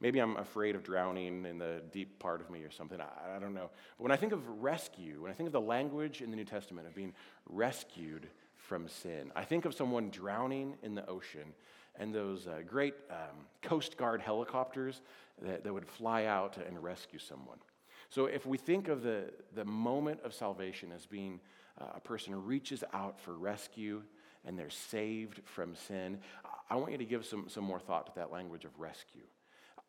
Maybe 0.00 0.18
I'm 0.18 0.36
afraid 0.36 0.74
of 0.74 0.82
drowning 0.82 1.46
in 1.46 1.58
the 1.58 1.80
deep 1.92 2.18
part 2.18 2.40
of 2.40 2.50
me 2.50 2.62
or 2.62 2.70
something. 2.70 3.00
I, 3.00 3.36
I, 3.36 3.38
don't 3.38 3.54
know. 3.54 3.70
But 3.96 4.02
when 4.02 4.12
I 4.12 4.16
think 4.16 4.32
of 4.32 4.46
rescue, 4.62 5.22
when 5.22 5.30
I 5.30 5.34
think 5.34 5.46
of 5.46 5.52
the 5.52 5.60
language 5.60 6.20
in 6.20 6.30
the 6.30 6.36
New 6.36 6.44
Testament 6.44 6.86
of 6.86 6.94
being 6.94 7.14
rescued 7.46 8.28
from 8.66 8.88
sin, 8.88 9.30
I 9.36 9.44
think 9.44 9.64
of 9.64 9.74
someone 9.74 10.10
drowning 10.10 10.76
in 10.82 10.94
the 10.94 11.06
ocean 11.08 11.52
and 11.96 12.14
those 12.14 12.46
uh, 12.46 12.60
great 12.66 12.94
um, 13.10 13.46
Coast 13.62 13.96
Guard 13.96 14.20
helicopters 14.20 15.00
that, 15.42 15.64
that 15.64 15.72
would 15.72 15.86
fly 15.86 16.24
out 16.24 16.56
and 16.56 16.82
rescue 16.82 17.18
someone. 17.18 17.58
So 18.10 18.26
if 18.26 18.46
we 18.46 18.58
think 18.58 18.88
of 18.88 19.02
the, 19.02 19.32
the 19.54 19.64
moment 19.64 20.20
of 20.24 20.34
salvation 20.34 20.92
as 20.92 21.06
being 21.06 21.40
uh, 21.80 21.86
a 21.96 22.00
person 22.00 22.44
reaches 22.44 22.84
out 22.92 23.20
for 23.20 23.34
rescue 23.34 24.02
and 24.44 24.58
they're 24.58 24.70
saved 24.70 25.40
from 25.44 25.74
sin, 25.74 26.18
I 26.70 26.76
want 26.76 26.92
you 26.92 26.98
to 26.98 27.04
give 27.04 27.24
some, 27.26 27.48
some 27.48 27.64
more 27.64 27.80
thought 27.80 28.06
to 28.06 28.12
that 28.16 28.32
language 28.32 28.64
of 28.64 28.78
rescue. 28.78 29.24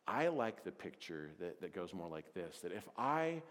I 0.07 0.27
like 0.27 0.63
the 0.63 0.71
picture 0.71 1.31
that, 1.39 1.61
that 1.61 1.73
goes 1.73 1.93
more 1.93 2.07
like 2.07 2.33
this 2.33 2.59
that 2.59 2.71
if 2.71 2.87
I, 2.97 3.41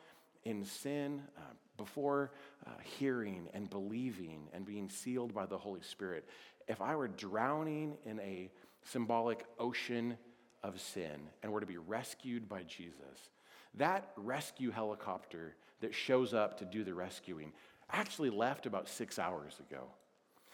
in 0.44 0.64
sin, 0.64 1.22
uh, 1.36 1.40
before 1.76 2.30
uh, 2.66 2.70
hearing 2.82 3.48
and 3.52 3.68
believing 3.68 4.48
and 4.52 4.64
being 4.64 4.88
sealed 4.88 5.34
by 5.34 5.46
the 5.46 5.58
Holy 5.58 5.82
Spirit, 5.82 6.28
if 6.68 6.80
I 6.80 6.94
were 6.94 7.08
drowning 7.08 7.96
in 8.04 8.20
a 8.20 8.50
symbolic 8.82 9.44
ocean 9.58 10.16
of 10.62 10.80
sin 10.80 11.28
and 11.42 11.52
were 11.52 11.60
to 11.60 11.66
be 11.66 11.78
rescued 11.78 12.48
by 12.48 12.62
Jesus, 12.62 13.30
that 13.74 14.12
rescue 14.16 14.70
helicopter 14.70 15.56
that 15.80 15.94
shows 15.94 16.32
up 16.32 16.58
to 16.58 16.64
do 16.64 16.84
the 16.84 16.94
rescuing 16.94 17.52
actually 17.90 18.30
left 18.30 18.66
about 18.66 18.88
six 18.88 19.18
hours 19.18 19.60
ago. 19.68 19.84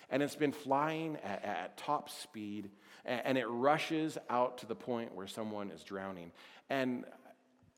And 0.08 0.22
it's 0.22 0.34
been 0.34 0.52
flying 0.52 1.16
at, 1.22 1.44
at 1.44 1.76
top 1.76 2.10
speed 2.10 2.70
and 3.04 3.38
it 3.38 3.46
rushes 3.46 4.18
out 4.28 4.58
to 4.58 4.66
the 4.66 4.74
point 4.74 5.14
where 5.14 5.26
someone 5.26 5.70
is 5.70 5.82
drowning. 5.82 6.32
And 6.68 7.04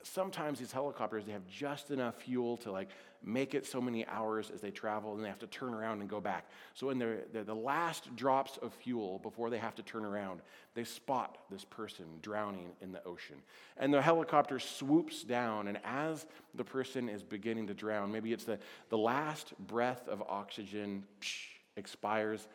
sometimes 0.04 0.58
these 0.58 0.72
helicopters 0.72 1.24
they 1.24 1.32
have 1.32 1.46
just 1.48 1.90
enough 1.90 2.20
fuel 2.22 2.56
to 2.56 2.70
like 2.70 2.88
make 3.24 3.54
it 3.54 3.64
so 3.64 3.80
many 3.80 4.06
hours 4.08 4.50
as 4.52 4.60
they 4.60 4.70
travel 4.70 5.14
and 5.14 5.24
they 5.24 5.28
have 5.28 5.38
to 5.38 5.46
turn 5.46 5.74
around 5.74 6.00
and 6.00 6.10
go 6.10 6.20
back 6.20 6.46
so 6.74 6.90
in 6.90 6.98
their, 6.98 7.20
their, 7.32 7.44
the 7.44 7.54
last 7.54 8.14
drops 8.16 8.58
of 8.58 8.72
fuel 8.72 9.18
before 9.20 9.48
they 9.48 9.58
have 9.58 9.74
to 9.74 9.82
turn 9.82 10.04
around 10.04 10.40
they 10.74 10.84
spot 10.84 11.38
this 11.50 11.64
person 11.64 12.04
drowning 12.20 12.72
in 12.80 12.92
the 12.92 13.04
ocean 13.04 13.36
and 13.76 13.94
the 13.94 14.02
helicopter 14.02 14.58
swoops 14.58 15.22
down 15.22 15.68
and 15.68 15.78
as 15.84 16.26
the 16.54 16.64
person 16.64 17.08
is 17.08 17.22
beginning 17.22 17.66
to 17.66 17.74
drown 17.74 18.10
maybe 18.10 18.32
it's 18.32 18.44
the, 18.44 18.58
the 18.88 18.98
last 18.98 19.52
breath 19.66 20.08
of 20.08 20.22
oxygen 20.28 21.04
psh, 21.20 21.46
expires 21.76 22.48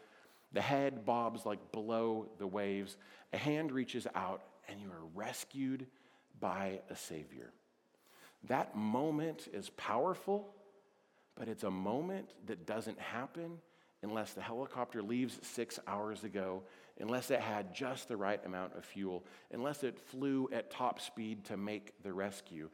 the 0.53 0.61
head 0.61 1.05
bobs 1.05 1.45
like 1.45 1.71
below 1.71 2.27
the 2.37 2.47
waves. 2.47 2.97
A 3.33 3.37
hand 3.37 3.71
reaches 3.71 4.07
out, 4.15 4.41
and 4.67 4.79
you 4.79 4.89
are 4.89 5.05
rescued 5.13 5.87
by 6.39 6.81
a 6.89 6.95
Savior. 6.95 7.51
That 8.43 8.75
moment 8.75 9.47
is 9.51 9.69
powerful, 9.71 10.53
but 11.35 11.47
it's 11.47 11.63
a 11.63 11.71
moment 11.71 12.33
that 12.45 12.65
doesn't 12.65 12.99
happen 12.99 13.59
unless 14.03 14.33
the 14.33 14.41
helicopter 14.41 15.01
leaves 15.01 15.39
six 15.41 15.79
hours 15.87 16.23
ago, 16.23 16.63
unless 16.99 17.31
it 17.31 17.39
had 17.39 17.73
just 17.73 18.07
the 18.07 18.17
right 18.17 18.43
amount 18.45 18.75
of 18.75 18.85
fuel, 18.85 19.25
unless 19.51 19.83
it 19.83 19.99
flew 19.99 20.47
at 20.51 20.71
top 20.71 20.99
speed 20.99 21.43
to 21.45 21.57
make 21.57 21.93
the 22.03 22.13
rescue. 22.13 22.69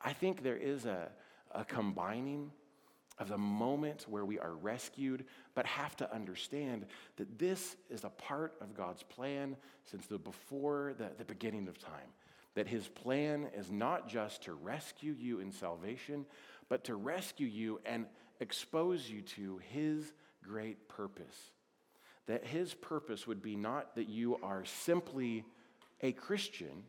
I 0.00 0.12
think 0.12 0.42
there 0.42 0.56
is 0.56 0.84
a, 0.84 1.10
a 1.52 1.64
combining 1.64 2.50
of 3.18 3.28
the 3.28 3.38
moment 3.38 4.06
where 4.08 4.24
we 4.24 4.40
are 4.40 4.54
rescued, 4.54 5.24
but 5.54 5.64
have 5.66 5.96
to 5.96 6.12
understand 6.12 6.86
that 7.16 7.38
this 7.38 7.76
is 7.88 8.02
a 8.02 8.10
part 8.10 8.54
of 8.60 8.74
God's 8.74 9.04
plan 9.04 9.56
since 9.84 10.06
the 10.06 10.18
before 10.18 10.94
the, 10.98 11.10
the 11.16 11.24
beginning 11.24 11.68
of 11.68 11.78
time. 11.78 12.10
That 12.54 12.68
his 12.68 12.86
plan 12.86 13.48
is 13.56 13.70
not 13.70 14.08
just 14.08 14.44
to 14.44 14.54
rescue 14.54 15.14
you 15.18 15.40
in 15.40 15.52
salvation, 15.52 16.26
but 16.68 16.84
to 16.84 16.94
rescue 16.94 17.46
you 17.46 17.80
and 17.84 18.06
expose 18.40 19.08
you 19.08 19.22
to 19.22 19.60
his 19.72 20.12
great 20.42 20.88
purpose. 20.88 21.50
That 22.26 22.46
his 22.46 22.72
purpose 22.74 23.26
would 23.26 23.42
be 23.42 23.56
not 23.56 23.96
that 23.96 24.08
you 24.08 24.38
are 24.42 24.64
simply 24.64 25.44
a 26.00 26.12
Christian 26.12 26.84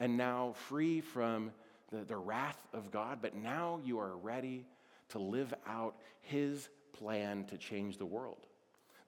and 0.00 0.16
now 0.16 0.54
free 0.68 1.00
from 1.00 1.50
the, 1.90 2.04
the 2.04 2.16
wrath 2.16 2.58
of 2.72 2.90
God, 2.90 3.18
but 3.20 3.34
now 3.34 3.80
you 3.84 3.98
are 3.98 4.16
ready 4.16 4.66
to 5.10 5.18
live 5.18 5.52
out 5.66 5.96
his 6.20 6.68
plan 6.92 7.44
to 7.46 7.56
change 7.56 7.98
the 7.98 8.06
world. 8.06 8.46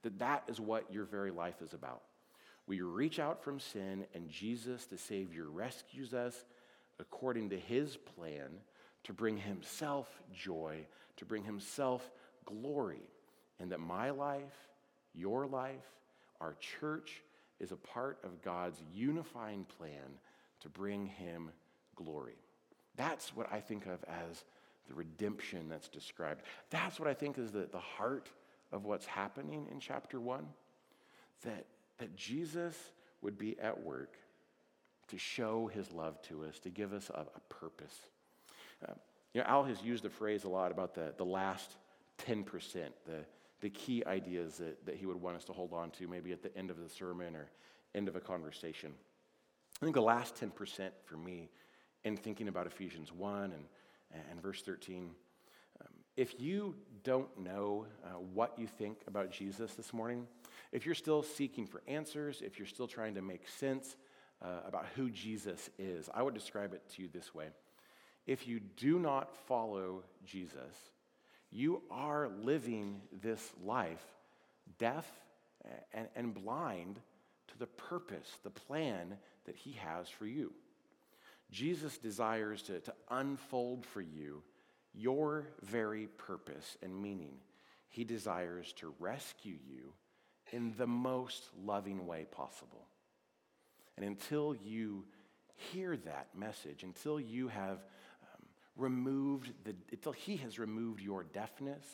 That 0.03 0.19
that 0.19 0.43
is 0.47 0.59
what 0.59 0.91
your 0.91 1.05
very 1.05 1.31
life 1.31 1.61
is 1.61 1.73
about. 1.73 2.01
We 2.71 2.79
reach 2.79 3.19
out 3.19 3.43
from 3.43 3.59
sin 3.59 4.05
and 4.15 4.29
Jesus 4.29 4.85
the 4.85 4.97
Savior 4.97 5.49
rescues 5.49 6.13
us 6.13 6.45
according 7.01 7.49
to 7.49 7.59
his 7.59 7.97
plan 7.97 8.47
to 9.03 9.11
bring 9.11 9.35
himself 9.35 10.07
joy, 10.33 10.85
to 11.17 11.25
bring 11.25 11.43
himself 11.43 12.09
glory. 12.45 13.01
And 13.59 13.73
that 13.73 13.81
my 13.81 14.11
life, 14.11 14.55
your 15.13 15.47
life, 15.47 15.83
our 16.39 16.55
church 16.79 17.21
is 17.59 17.73
a 17.73 17.75
part 17.75 18.19
of 18.23 18.41
God's 18.41 18.81
unifying 18.93 19.65
plan 19.77 20.19
to 20.61 20.69
bring 20.69 21.07
him 21.07 21.49
glory. 21.97 22.37
That's 22.95 23.35
what 23.35 23.51
I 23.51 23.59
think 23.59 23.85
of 23.85 24.01
as 24.07 24.45
the 24.87 24.93
redemption 24.93 25.67
that's 25.67 25.89
described. 25.89 26.43
That's 26.69 27.01
what 27.01 27.09
I 27.09 27.15
think 27.15 27.37
is 27.37 27.51
the, 27.51 27.67
the 27.69 27.79
heart 27.79 28.29
of 28.71 28.85
what's 28.85 29.07
happening 29.07 29.67
in 29.69 29.81
chapter 29.81 30.21
one. 30.21 30.45
That, 31.43 31.65
that 32.01 32.15
Jesus 32.15 32.75
would 33.21 33.37
be 33.37 33.57
at 33.59 33.83
work 33.83 34.15
to 35.07 35.17
show 35.17 35.67
his 35.67 35.91
love 35.91 36.21
to 36.23 36.43
us, 36.43 36.59
to 36.59 36.69
give 36.69 36.93
us 36.93 37.09
a, 37.09 37.25
a 37.35 37.39
purpose. 37.49 37.95
Uh, 38.87 38.93
you 39.33 39.41
know, 39.41 39.47
Al 39.47 39.63
has 39.63 39.81
used 39.81 40.03
the 40.03 40.09
phrase 40.09 40.43
a 40.43 40.49
lot 40.49 40.71
about 40.71 40.93
the, 40.93 41.13
the 41.17 41.25
last 41.25 41.75
10%, 42.27 42.45
the, 43.05 43.25
the 43.61 43.69
key 43.69 44.03
ideas 44.05 44.57
that, 44.57 44.85
that 44.85 44.95
he 44.95 45.05
would 45.05 45.21
want 45.21 45.37
us 45.37 45.45
to 45.45 45.53
hold 45.53 45.73
on 45.73 45.89
to, 45.91 46.07
maybe 46.07 46.31
at 46.31 46.43
the 46.43 46.55
end 46.57 46.69
of 46.69 46.77
the 46.77 46.89
sermon 46.89 47.35
or 47.35 47.49
end 47.95 48.07
of 48.07 48.15
a 48.15 48.19
conversation. 48.19 48.91
I 49.81 49.85
think 49.85 49.95
the 49.95 50.01
last 50.01 50.35
10% 50.35 50.89
for 51.05 51.17
me 51.17 51.49
in 52.03 52.17
thinking 52.17 52.47
about 52.47 52.67
Ephesians 52.67 53.11
1 53.13 53.43
and 53.53 53.63
and 54.29 54.41
verse 54.41 54.61
13. 54.61 55.11
Um, 55.81 55.87
if 56.17 56.39
you 56.39 56.75
don't 57.03 57.29
know 57.37 57.85
uh, 58.03 58.09
what 58.33 58.57
you 58.57 58.67
think 58.67 58.99
about 59.07 59.31
Jesus 59.31 59.73
this 59.73 59.93
morning, 59.93 60.27
if 60.71 60.85
you're 60.85 60.95
still 60.95 61.23
seeking 61.23 61.67
for 61.67 61.81
answers, 61.87 62.41
if 62.41 62.57
you're 62.57 62.67
still 62.67 62.87
trying 62.87 63.15
to 63.15 63.21
make 63.21 63.47
sense 63.47 63.95
uh, 64.41 64.61
about 64.65 64.85
who 64.95 65.09
Jesus 65.09 65.69
is, 65.77 66.09
I 66.13 66.23
would 66.23 66.33
describe 66.33 66.73
it 66.73 66.81
to 66.95 67.01
you 67.01 67.09
this 67.11 67.33
way. 67.35 67.47
If 68.25 68.47
you 68.47 68.59
do 68.77 68.99
not 68.99 69.35
follow 69.47 70.03
Jesus, 70.25 70.75
you 71.51 71.81
are 71.91 72.29
living 72.29 73.01
this 73.21 73.51
life 73.63 74.03
deaf 74.77 75.05
and, 75.93 76.07
and 76.15 76.33
blind 76.33 76.99
to 77.49 77.57
the 77.57 77.67
purpose, 77.67 78.29
the 78.43 78.49
plan 78.49 79.17
that 79.45 79.55
he 79.55 79.73
has 79.73 80.07
for 80.07 80.25
you. 80.25 80.53
Jesus 81.51 81.97
desires 81.97 82.61
to, 82.63 82.79
to 82.79 82.93
unfold 83.09 83.85
for 83.85 84.01
you 84.01 84.41
your 84.93 85.47
very 85.61 86.07
purpose 86.07 86.77
and 86.81 87.01
meaning. 87.01 87.35
He 87.89 88.03
desires 88.03 88.71
to 88.73 88.93
rescue 88.99 89.57
you 89.67 89.93
in 90.51 90.73
the 90.77 90.87
most 90.87 91.49
loving 91.63 92.05
way 92.05 92.25
possible. 92.31 92.85
And 93.97 94.05
until 94.05 94.55
you 94.55 95.05
hear 95.55 95.97
that 95.97 96.27
message, 96.35 96.83
until 96.83 97.19
you 97.19 97.47
have 97.47 97.77
um, 97.77 98.45
removed 98.75 99.51
the, 99.63 99.75
until 99.91 100.11
He 100.11 100.37
has 100.37 100.59
removed 100.59 101.01
your 101.01 101.23
deafness, 101.23 101.85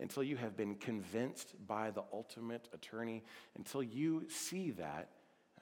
until 0.00 0.22
you 0.22 0.36
have 0.36 0.56
been 0.56 0.74
convinced 0.74 1.54
by 1.66 1.90
the 1.90 2.02
ultimate 2.12 2.68
attorney, 2.72 3.22
until 3.56 3.82
you 3.82 4.24
see 4.28 4.70
that, 4.72 5.10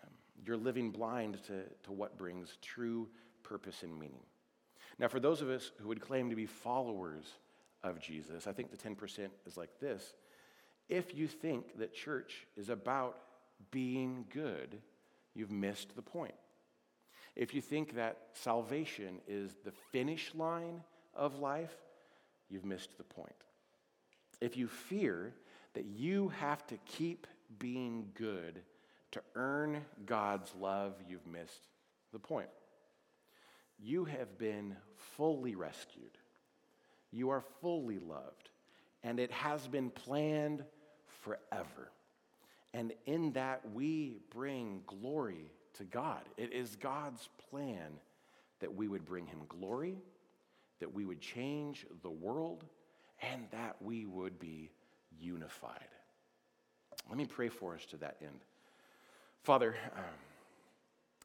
um, 0.02 0.10
you're 0.44 0.56
living 0.56 0.90
blind 0.90 1.38
to, 1.46 1.62
to 1.84 1.92
what 1.92 2.16
brings 2.16 2.56
true 2.62 3.08
purpose 3.42 3.82
and 3.82 3.98
meaning. 3.98 4.22
Now, 4.98 5.08
for 5.08 5.20
those 5.20 5.42
of 5.42 5.48
us 5.48 5.72
who 5.80 5.88
would 5.88 6.00
claim 6.00 6.30
to 6.30 6.36
be 6.36 6.46
followers 6.46 7.24
of 7.82 8.00
Jesus, 8.00 8.46
I 8.46 8.52
think 8.52 8.70
the 8.70 8.76
10% 8.76 9.28
is 9.46 9.56
like 9.56 9.80
this. 9.80 10.14
If 10.90 11.14
you 11.14 11.28
think 11.28 11.78
that 11.78 11.94
church 11.94 12.46
is 12.56 12.68
about 12.68 13.16
being 13.70 14.24
good, 14.28 14.76
you've 15.34 15.52
missed 15.52 15.94
the 15.94 16.02
point. 16.02 16.34
If 17.36 17.54
you 17.54 17.60
think 17.60 17.94
that 17.94 18.18
salvation 18.32 19.20
is 19.28 19.54
the 19.64 19.70
finish 19.92 20.32
line 20.34 20.82
of 21.14 21.38
life, 21.38 21.74
you've 22.48 22.64
missed 22.64 22.98
the 22.98 23.04
point. 23.04 23.32
If 24.40 24.56
you 24.56 24.66
fear 24.66 25.32
that 25.74 25.84
you 25.84 26.30
have 26.40 26.66
to 26.66 26.76
keep 26.86 27.28
being 27.60 28.08
good 28.14 28.60
to 29.12 29.22
earn 29.36 29.84
God's 30.06 30.52
love, 30.58 30.94
you've 31.08 31.26
missed 31.26 31.68
the 32.12 32.18
point. 32.18 32.50
You 33.78 34.06
have 34.06 34.38
been 34.38 34.74
fully 35.16 35.54
rescued. 35.54 36.18
You 37.12 37.30
are 37.30 37.44
fully 37.60 38.00
loved. 38.00 38.50
And 39.04 39.20
it 39.20 39.30
has 39.30 39.68
been 39.68 39.90
planned 39.90 40.64
forever. 41.20 41.90
And 42.72 42.92
in 43.06 43.32
that, 43.32 43.62
we 43.72 44.18
bring 44.30 44.82
glory 44.86 45.50
to 45.74 45.84
God. 45.84 46.20
It 46.36 46.52
is 46.52 46.76
God's 46.76 47.28
plan 47.50 47.92
that 48.60 48.74
we 48.74 48.88
would 48.88 49.04
bring 49.04 49.26
Him 49.26 49.40
glory, 49.48 49.96
that 50.78 50.92
we 50.92 51.04
would 51.04 51.20
change 51.20 51.86
the 52.02 52.10
world, 52.10 52.64
and 53.22 53.46
that 53.50 53.76
we 53.80 54.06
would 54.06 54.38
be 54.38 54.70
unified. 55.18 55.88
Let 57.08 57.18
me 57.18 57.26
pray 57.26 57.48
for 57.48 57.74
us 57.74 57.84
to 57.86 57.96
that 57.98 58.16
end. 58.22 58.40
Father, 59.42 59.74
um, 59.96 60.04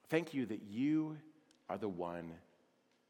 thank 0.10 0.34
you 0.34 0.45
that 0.47 0.62
you 0.63 1.17
are 1.69 1.77
the 1.77 1.89
one 1.89 2.31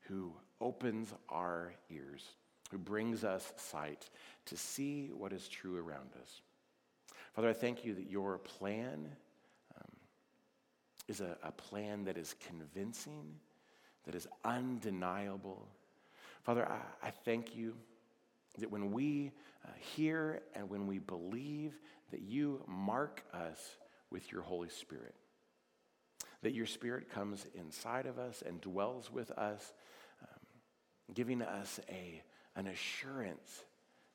who 0.02 0.34
opens 0.62 1.14
our 1.30 1.74
ears, 1.90 2.24
who 2.72 2.78
brings 2.78 3.24
us 3.24 3.54
sight 3.58 4.10
to 4.46 4.58
see 4.58 5.12
what 5.14 5.32
is 5.32 5.48
true 5.48 5.78
around 5.78 6.10
us. 6.22 6.42
Father, 7.36 7.50
I 7.50 7.54
thank 7.54 7.84
you 7.84 7.94
that 7.96 8.10
your 8.10 8.38
plan 8.38 9.08
um, 9.76 9.92
is 11.08 11.22
a, 11.22 11.38
a 11.44 11.52
plan 11.52 12.06
that 12.06 12.18
is 12.18 12.36
convincing, 12.48 13.36
that 14.06 14.16
is 14.16 14.28
undeniable. 14.44 15.68
Father, 16.44 16.68
I, 16.68 17.08
I 17.08 17.12
thank 17.12 17.56
you 17.56 17.76
that 18.60 18.72
when 18.72 18.92
we 18.92 19.32
uh, 19.66 19.72
hear 19.96 20.42
and 20.56 20.70
when 20.70 20.88
we 20.88 21.00
believe, 21.00 21.74
that 22.12 22.22
you 22.22 22.62
mark 22.68 23.24
us 23.34 23.78
with 24.12 24.32
your 24.32 24.42
Holy 24.42 24.70
Spirit 24.70 25.16
that 26.46 26.54
your 26.54 26.68
Spirit 26.68 27.10
comes 27.10 27.48
inside 27.56 28.06
of 28.06 28.20
us 28.20 28.44
and 28.46 28.62
dwells 28.62 29.12
with 29.12 29.32
us, 29.32 29.74
um, 30.22 31.14
giving 31.16 31.42
us 31.42 31.80
a, 31.90 32.22
an 32.56 32.68
assurance 32.68 33.64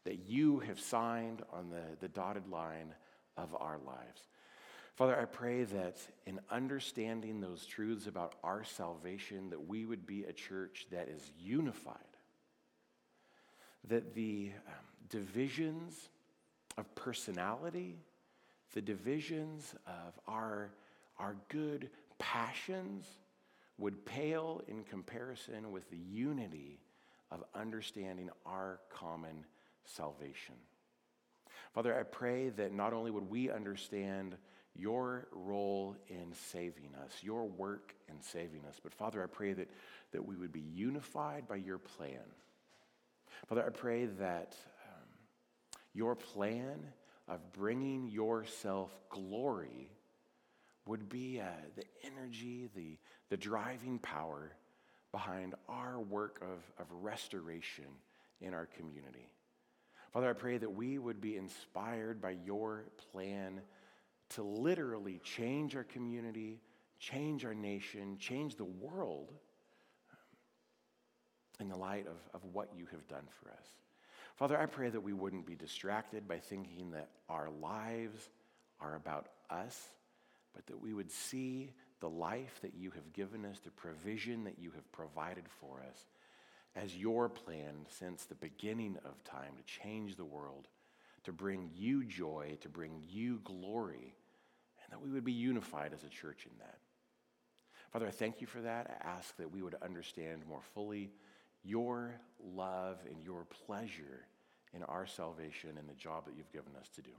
that 0.05 0.29
you 0.29 0.61
have 0.61 0.79
signed 0.79 1.43
on 1.53 1.71
the, 1.71 1.83
the 1.99 2.07
dotted 2.07 2.49
line 2.49 2.95
of 3.37 3.55
our 3.55 3.79
lives. 3.87 4.23
Father, 4.95 5.19
I 5.19 5.25
pray 5.25 5.65
that 5.65 5.97
in 6.27 6.41
understanding 6.51 7.41
those 7.41 7.65
truths 7.65 8.07
about 8.07 8.35
our 8.45 8.65
salvation, 8.65 9.51
that 9.51 9.69
we 9.69 9.87
would 9.87 10.07
be 10.07 10.25
a 10.25 10.33
church 10.33 10.87
that 10.91 11.09
is 11.09 11.33
unified, 11.39 11.97
that 13.89 14.15
the 14.15 14.53
um, 14.67 14.75
divisions 15.09 16.11
of 16.77 16.95
personality, 16.95 17.97
the 18.75 18.83
divisions 18.83 19.75
of 19.87 20.19
our, 20.29 20.71
our 21.19 21.37
good 21.49 21.89
passions 22.19 23.07
would 23.79 24.05
pale 24.05 24.61
in 24.69 24.85
comparison 24.85 25.73
with 25.73 25.89
the 25.91 25.97
unity 25.97 26.79
of 27.31 27.43
understanding 27.55 28.29
our 28.45 28.81
common 28.91 29.47
salvation. 29.85 30.55
Father, 31.75 31.99
I 31.99 32.03
pray 32.03 32.49
that 32.51 32.73
not 32.73 32.93
only 32.93 33.11
would 33.11 33.31
we 33.31 33.51
understand 33.51 34.37
your 34.75 35.29
role 35.33 35.97
in 36.09 36.33
saving 36.33 36.95
us, 37.05 37.13
your 37.23 37.47
work 37.47 37.95
in 38.09 38.21
saving 38.21 38.65
us, 38.69 38.81
but 38.83 38.95
Father, 38.95 39.23
I 39.23 39.27
pray 39.27 39.53
that, 39.53 39.69
that 40.13 40.25
we 40.25 40.37
would 40.37 40.53
be 40.53 40.61
unified 40.61 41.47
by 41.49 41.57
your 41.57 41.79
plan. 41.79 42.21
Father, 43.49 43.65
I 43.65 43.71
pray 43.71 44.07
that 44.07 44.57
um, 44.85 45.09
your 45.93 46.15
plan 46.15 46.79
of 47.29 47.53
bringing 47.53 48.09
yourself 48.09 48.91
glory 49.09 49.91
would 50.87 51.09
be 51.09 51.41
uh, 51.41 51.47
the 51.77 51.85
energy, 52.05 52.69
the, 52.75 52.99
the 53.29 53.37
driving 53.37 53.99
power 53.99 54.51
behind 55.13 55.55
our 55.69 56.01
work 56.01 56.41
of, 56.43 56.59
of 56.79 56.87
restoration 57.03 57.85
in 58.41 58.55
our 58.55 58.67
community. 58.67 59.29
Father, 60.13 60.29
I 60.29 60.33
pray 60.33 60.59
that 60.59 60.71
we 60.75 60.99
would 60.99 61.21
be 61.21 61.37
inspired 61.37 62.21
by 62.21 62.37
your 62.45 62.85
plan 63.13 63.61
to 64.31 64.43
literally 64.43 65.21
change 65.23 65.77
our 65.77 65.85
community, 65.85 66.61
change 66.99 67.45
our 67.45 67.55
nation, 67.55 68.17
change 68.19 68.57
the 68.57 68.65
world 68.65 69.33
in 71.61 71.69
the 71.69 71.77
light 71.77 72.07
of, 72.07 72.17
of 72.35 72.45
what 72.53 72.71
you 72.77 72.87
have 72.91 73.07
done 73.09 73.25
for 73.41 73.51
us. 73.51 73.67
Father, 74.37 74.59
I 74.59 74.67
pray 74.67 74.89
that 74.89 75.01
we 75.01 75.13
wouldn't 75.13 75.47
be 75.47 75.55
distracted 75.55 76.27
by 76.27 76.39
thinking 76.39 76.93
that 76.93 77.11
our 77.29 77.51
lives 77.51 78.29
are 78.81 78.97
about 78.97 79.29
us 79.51 79.91
but 80.55 80.67
that 80.67 80.81
we 80.81 80.95
would 80.95 81.11
see 81.11 81.73
the 82.01 82.09
life 82.09 82.61
that 82.63 82.75
you 82.75 82.91
have 82.91 83.13
given 83.13 83.45
us, 83.45 83.61
the 83.61 83.71
provision 83.71 84.45
that 84.45 84.59
you 84.59 84.71
have 84.73 84.91
provided 84.93 85.45
for 85.61 85.83
us, 85.89 86.07
as 86.77 86.97
your 86.97 87.29
plan 87.29 87.87
since 87.89 88.25
the 88.25 88.35
beginning 88.35 88.97
of 89.05 89.23
time 89.25 89.53
to 89.57 89.81
change 89.81 90.17
the 90.17 90.25
world, 90.25 90.69
to 91.25 91.33
bring 91.33 91.71
you 91.75 92.05
joy, 92.05 92.57
to 92.61 92.69
bring 92.69 93.03
you 93.09 93.41
glory, 93.45 94.15
and 94.85 94.93
that 94.93 95.03
we 95.03 95.11
would 95.11 95.25
be 95.25 95.33
unified 95.33 95.93
as 95.93 96.05
a 96.05 96.09
church 96.09 96.47
in 96.47 96.57
that. 96.59 96.79
Father, 97.93 98.07
I 98.07 98.11
thank 98.11 98.41
you 98.41 98.47
for 98.47 98.61
that. 98.61 99.01
I 99.03 99.09
ask 99.09 99.37
that 99.37 99.51
we 99.51 99.63
would 99.63 99.75
understand 99.83 100.43
more 100.49 100.63
fully 100.75 101.11
your 101.63 102.21
love 102.43 102.99
and 103.11 103.23
your 103.23 103.47
pleasure 103.67 104.27
in 104.73 104.83
our 104.85 105.07
salvation 105.07 105.71
and 105.77 105.89
the 105.89 105.95
job 105.95 106.27
that 106.27 106.37
you've 106.37 106.53
given 106.53 106.73
us 106.81 106.89
to 106.95 107.03
do. 107.03 107.11